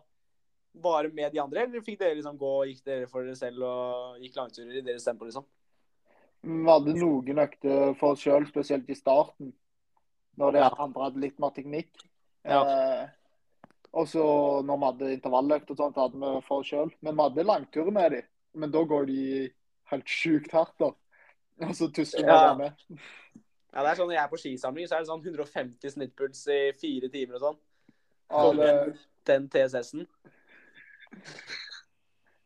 [0.75, 3.63] bare med de andre, eller fikk dere liksom gå og Gikk dere for dere selv
[3.67, 5.45] og gikk langturer i deres tempo, liksom?
[6.43, 9.53] Vi hadde noen økter for oss sjøl, spesielt i starten.
[10.39, 10.71] Når de Ja.
[10.79, 11.93] andre hadde litt mer teknikk.
[12.45, 12.63] Ja.
[12.65, 13.09] Eh,
[13.93, 14.25] og så
[14.65, 16.91] når vi hadde intervalløkt og sånt, hadde vi for oss sjøl.
[17.03, 18.23] Men vi hadde langturer med dem.
[18.55, 19.53] Men da går de
[19.93, 20.91] helt sjukt hardt, da.
[21.69, 22.55] Og så tusler vi Ja.
[22.55, 22.73] med.
[23.73, 26.49] Ja, det er sånn Når jeg er på skisamling, så er det sånn 150 snittpuls
[26.49, 27.59] i fire timer og sånn.
[28.31, 30.07] Ja, det, Den TSS-en.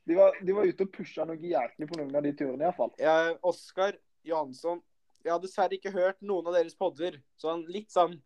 [0.06, 2.92] De, var, de var ute og pusha noe jæklig på noen av de turene, iallfall.
[3.00, 4.82] Ja, Oskar Johansson
[5.24, 8.16] Jeg har dessverre ikke hørt noen av deres podder, så han litt sånn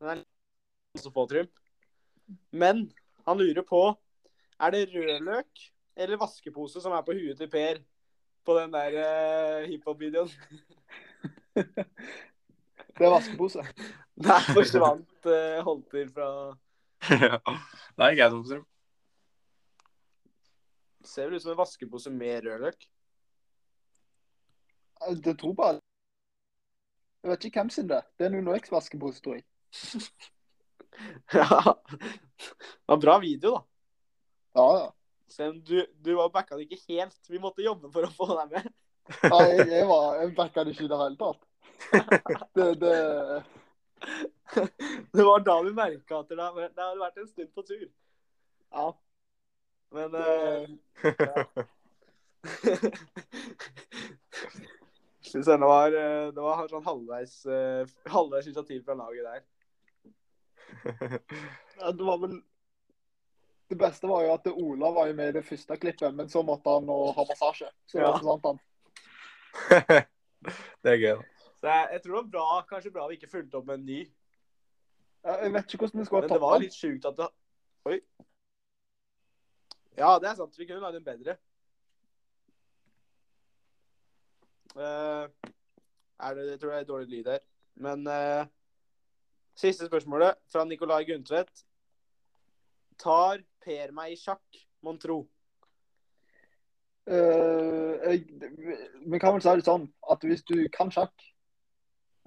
[0.00, 1.48] Den er litt så få, Trym.
[2.52, 2.86] Men
[3.26, 3.82] han lurer på
[4.60, 7.80] Er det rødløk eller vaskepose som er på huet til Per
[8.46, 10.28] på den der uh, hiphop-videoen?
[12.96, 13.64] Det er vaskepose.
[14.24, 16.28] Der forsvant uh, Holter fra
[17.26, 17.40] Ja.
[17.96, 18.64] Det er greit, Holmstrøm.
[21.06, 22.86] Ser vel ut som en vaskepose med rødløk.
[25.22, 25.80] Det tror bare
[27.22, 28.06] Jeg vet ikke hvem sin det er.
[28.18, 29.46] Det er noen UnoX-vaskepose, tror jeg.
[31.34, 31.74] Ja.
[31.76, 33.64] Det var bra video, da.
[34.56, 34.92] Ja, ja.
[35.48, 37.18] Om du, du var backa det ikke helt.
[37.28, 38.70] Vi måtte jobbe for å få deg med.
[39.32, 41.42] ja jeg, jeg, var, jeg backa det ikke i det hele tatt.
[42.56, 42.94] Det, det
[45.12, 47.86] Det var da vi merka at det, det hadde vært en stund på tur.
[48.72, 48.86] Ja.
[49.94, 50.26] Men det,
[51.04, 51.14] eh,
[55.26, 55.90] Syns det var,
[56.32, 59.40] det var sånn halvveis, eh, halvveis initiativ fra laget der.
[61.80, 62.42] ja, det var vel
[63.70, 66.42] Det beste var jo at Ola var jo med i det første klippet, men så
[66.46, 67.70] måtte han ha massasje.
[67.90, 68.12] Så Ja.
[68.14, 68.58] forsvant han.
[70.84, 71.24] det er gøy.
[71.58, 73.88] Så jeg, jeg tror det var bra, kanskje bra vi ikke fulgte opp med en
[73.88, 74.00] ny.
[75.26, 76.38] Jeg vet ikke hvordan vi skulle ha tatt den.
[76.38, 77.28] Men det var litt sjukt at det
[77.86, 77.98] Oi.
[79.96, 80.58] Ja, det er sant.
[80.58, 81.36] Vi kunne lagd en bedre.
[84.76, 85.24] Uh,
[86.36, 87.44] det, jeg tror det er dårlig lyd her.
[87.80, 88.44] Men uh,
[89.56, 91.64] siste spørsmålet fra Nikolai Gundtvedt.
[93.00, 95.24] Tar Per meg i sjakk, mon tro?
[97.06, 98.22] Jeg,
[99.06, 101.14] Vi kan vel si det sånn at hvis du kan sjakk,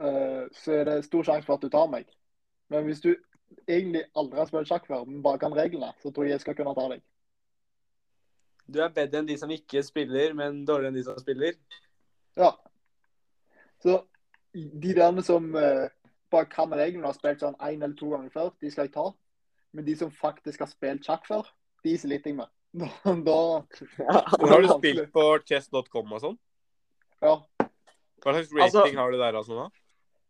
[0.02, 2.10] uh, så er det stor sjanse for at du tar meg.
[2.70, 3.14] Men hvis du
[3.68, 6.58] egentlig aldri har spilt sjakk før, men bare kan reglene, så tror jeg jeg skal
[6.58, 7.06] kunne ta deg.
[8.70, 11.58] Du er bedre enn de som ikke spiller, men dårligere enn de som spiller.
[12.40, 12.52] Ja.
[13.84, 14.02] Så
[14.54, 15.88] de der som eh,
[16.32, 18.96] bare kan reglene og har spilt sånn én eller to ganger før, de skal jeg
[18.96, 19.10] ta.
[19.74, 21.50] Men de som faktisk har spilt sjakk før,
[21.86, 22.56] de sliter jeg med.
[23.26, 23.34] Da,
[24.06, 26.40] da Hvor har du spilt på chess.com og sånn?
[27.24, 27.36] Ja.
[28.22, 29.70] Hva slags Altså- rating har du der altså nå?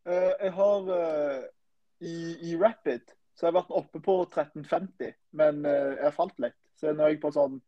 [0.08, 1.42] Uh, jeg har uh,
[2.00, 2.14] i,
[2.50, 6.56] i Rapid så har jeg vært oppe på 1350, men uh, jeg har falt litt.
[6.80, 7.60] Så nå er jeg på sånn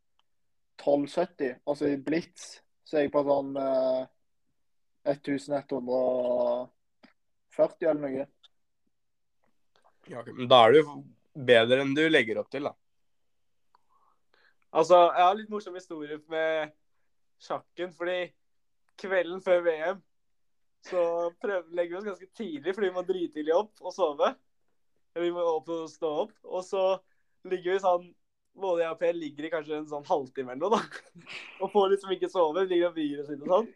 [0.79, 1.55] 1270.
[1.65, 4.03] Altså i Blitz så er jeg på sånn eh,
[5.07, 8.25] 1140 eller noe.
[10.09, 10.79] Ja, men da er du
[11.33, 12.73] bedre enn du legger opp til, da.
[14.71, 16.71] Altså, jeg har litt morsom historie med
[17.41, 18.31] sjakken, fordi
[19.01, 19.99] kvelden før VM
[20.85, 21.01] så
[21.75, 24.31] legger vi oss ganske tidlig, fordi vi må dritidlig opp og sove.
[25.13, 26.31] Eller vi må opp og stå opp.
[26.47, 26.85] Og så
[27.51, 28.07] ligger vi sånn
[28.59, 31.23] Både jeg og Per ligger i kanskje en sånn halvtime eller noe, da.
[31.63, 32.65] Og får liksom ikke sove.
[32.67, 33.71] Ligger og vrir oss inn og sånn.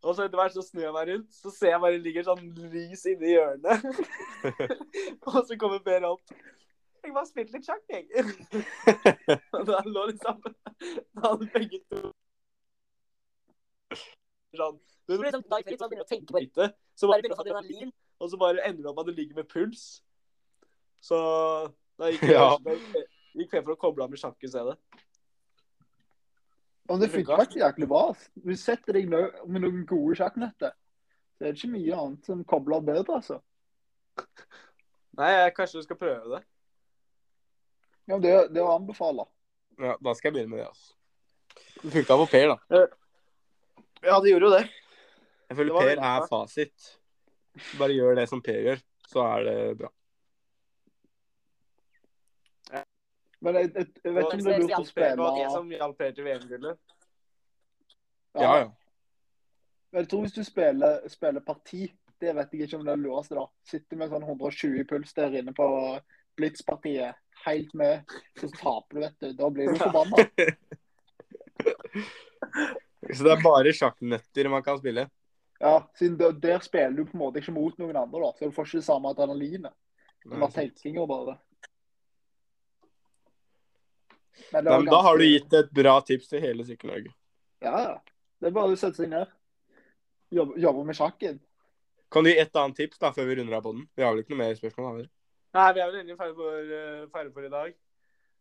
[0.00, 2.24] Og så etter hvert så snur jeg meg rundt, så ser jeg bare det ligger
[2.24, 3.82] sånn lys inni hjørnet.
[5.28, 6.32] og så kommer Per opp.
[7.04, 8.24] Jeg bare spilte litt sjakk, jeg.
[9.56, 12.10] Og da lå liksom Da hadde begge to
[14.56, 14.76] Sånn.
[15.08, 16.72] Du blir sånn dag felt, så begynner å tenke på dette.
[16.98, 19.40] så bare begynner å få adrenalin, og så bare ender det opp at du ligger
[19.40, 19.84] med puls.
[21.00, 21.16] Så
[22.00, 22.50] da gikk det Ja.
[23.36, 24.76] Gikk frem for å koble av med sjakk i stedet.
[26.90, 28.04] Og det funker faktisk jæklig bra.
[28.34, 30.72] Du setter deg med noen gode sjakknetter,
[31.40, 33.38] Det er ikke mye annet som kobler bedre, altså.
[35.16, 36.40] Nei, jeg, kanskje du skal prøve det.
[38.10, 39.24] Ja, det, er- det er å anbefale.
[39.80, 40.92] Ja, da skal jeg begynne med det, altså.
[41.80, 42.82] Det funka på Per, da.
[44.04, 44.64] Ja, det gjorde jo det.
[45.50, 46.90] Jeg føler det Per er fasit.
[47.80, 49.88] Bare gjør det som Per gjør, så er det bra.
[53.40, 55.48] Men jeg, jeg, jeg vet ikke om det er lurt å spille Det var det
[55.54, 56.96] som hjalp til VM-gullet.
[58.36, 58.66] Ja, ja.
[59.90, 61.88] Men Jeg tror hvis du spiller, spiller parti,
[62.20, 63.46] det vet jeg ikke om det er det lureste, da.
[63.66, 65.66] Sitter med sånn 120 puls der inne på
[66.38, 69.32] Blitz-partiet, helt med, så taper du, vet du.
[69.40, 70.28] Da blir du forbanna.
[73.10, 75.08] Så det er bare sjakknøtter man kan spille.
[75.60, 78.32] Ja, siden der, der spiller du på en måte ikke mot noen andre, da.
[78.36, 79.74] Så du får ikke det samme adrenalinet.
[80.20, 81.34] Det tenkinga bare tenkinger, bare.
[81.34, 81.38] Men det
[84.54, 87.12] Nei, men da har du gitt et bra tips til hele Sykkel-Norge.
[87.64, 87.94] Ja, ja.
[88.40, 89.28] Det er bare å sette seg ned.
[90.32, 91.40] Jobbe, jobbe med sjakken.
[92.10, 93.86] Kan du gi et annet tips da, før vi runder av på den?
[93.94, 94.86] Vi har vel ikke noe mer spørsmål?
[94.88, 95.06] har vi?
[95.58, 97.76] Nei, vi er vel endelig ferdig for, uh, ferdig for i dag.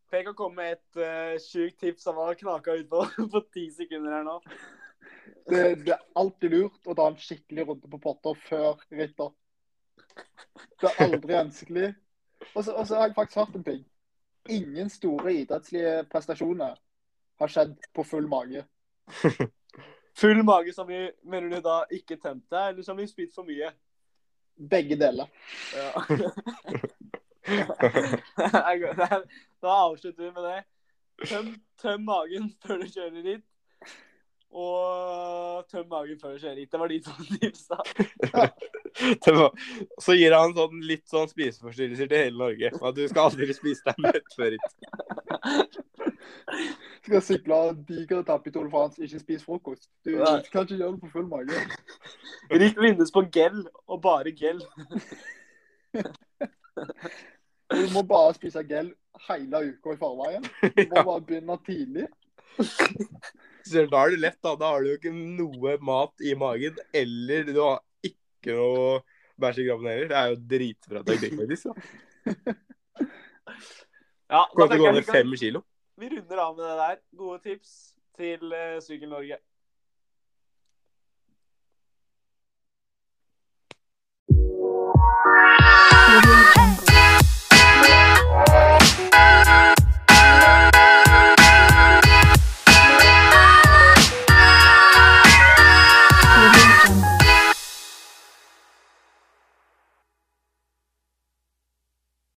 [0.10, 3.68] Per kan komme med et uh, sjukt tips som har knaka ut på på ti
[3.76, 4.40] sekunder her nå.
[5.50, 9.34] Det, det er alltid lurt å ta en skikkelig runde på potter før ritter.
[10.80, 11.92] Det er aldri ønskelig.
[12.54, 13.84] Og så har jeg faktisk hørt en ting.
[14.48, 16.78] Ingen store idrettslige prestasjoner
[17.40, 18.66] har skjedd på full mage.
[20.20, 23.48] Full mage som vi mener du da ikke tømt deg, eller som vi spist for
[23.48, 23.70] mye?
[24.60, 25.30] Begge deler.
[25.72, 26.04] Ja.
[29.64, 30.60] da avslutter vi med det.
[31.30, 33.46] Tøm, tøm magen før du kjører dit.
[34.50, 36.72] Og tøm magen før du kjører hit.
[36.72, 37.78] Det var de to tipsa.
[40.04, 42.72] Så gir han sånn, litt sånn spiseforstyrrelser til hele Norge.
[42.82, 45.80] At du skal aldri spise deg mett før hit.
[47.06, 49.90] Skal sykle diger etappe i Tour de France, ikke spise frokost.
[50.06, 50.40] Du Nei.
[50.52, 51.66] kan ikke gjøre det på full mage.
[52.64, 54.64] Ritt vinnes på gel, og bare gel.
[57.70, 58.92] Du må bare spise gel
[59.28, 60.50] hele uka i forveien.
[60.64, 62.08] Du må bare begynne tidlig.
[63.70, 64.56] Selv da er det lett, da.
[64.60, 69.02] Da har du jo ikke noe mat i magen, eller du har ikke noe
[69.40, 70.10] bæsj i krabben heller.
[70.10, 71.68] Det er jo dritbra teknikk, faktisk.
[71.68, 71.74] da.
[74.34, 75.64] ja, da Kommer til å gå ned fem kilo.
[76.00, 77.00] Vi runder av med det der.
[77.20, 77.78] Gode tips
[78.20, 79.40] til eh, Sykkel Norge.
[86.12, 86.89] Thank you.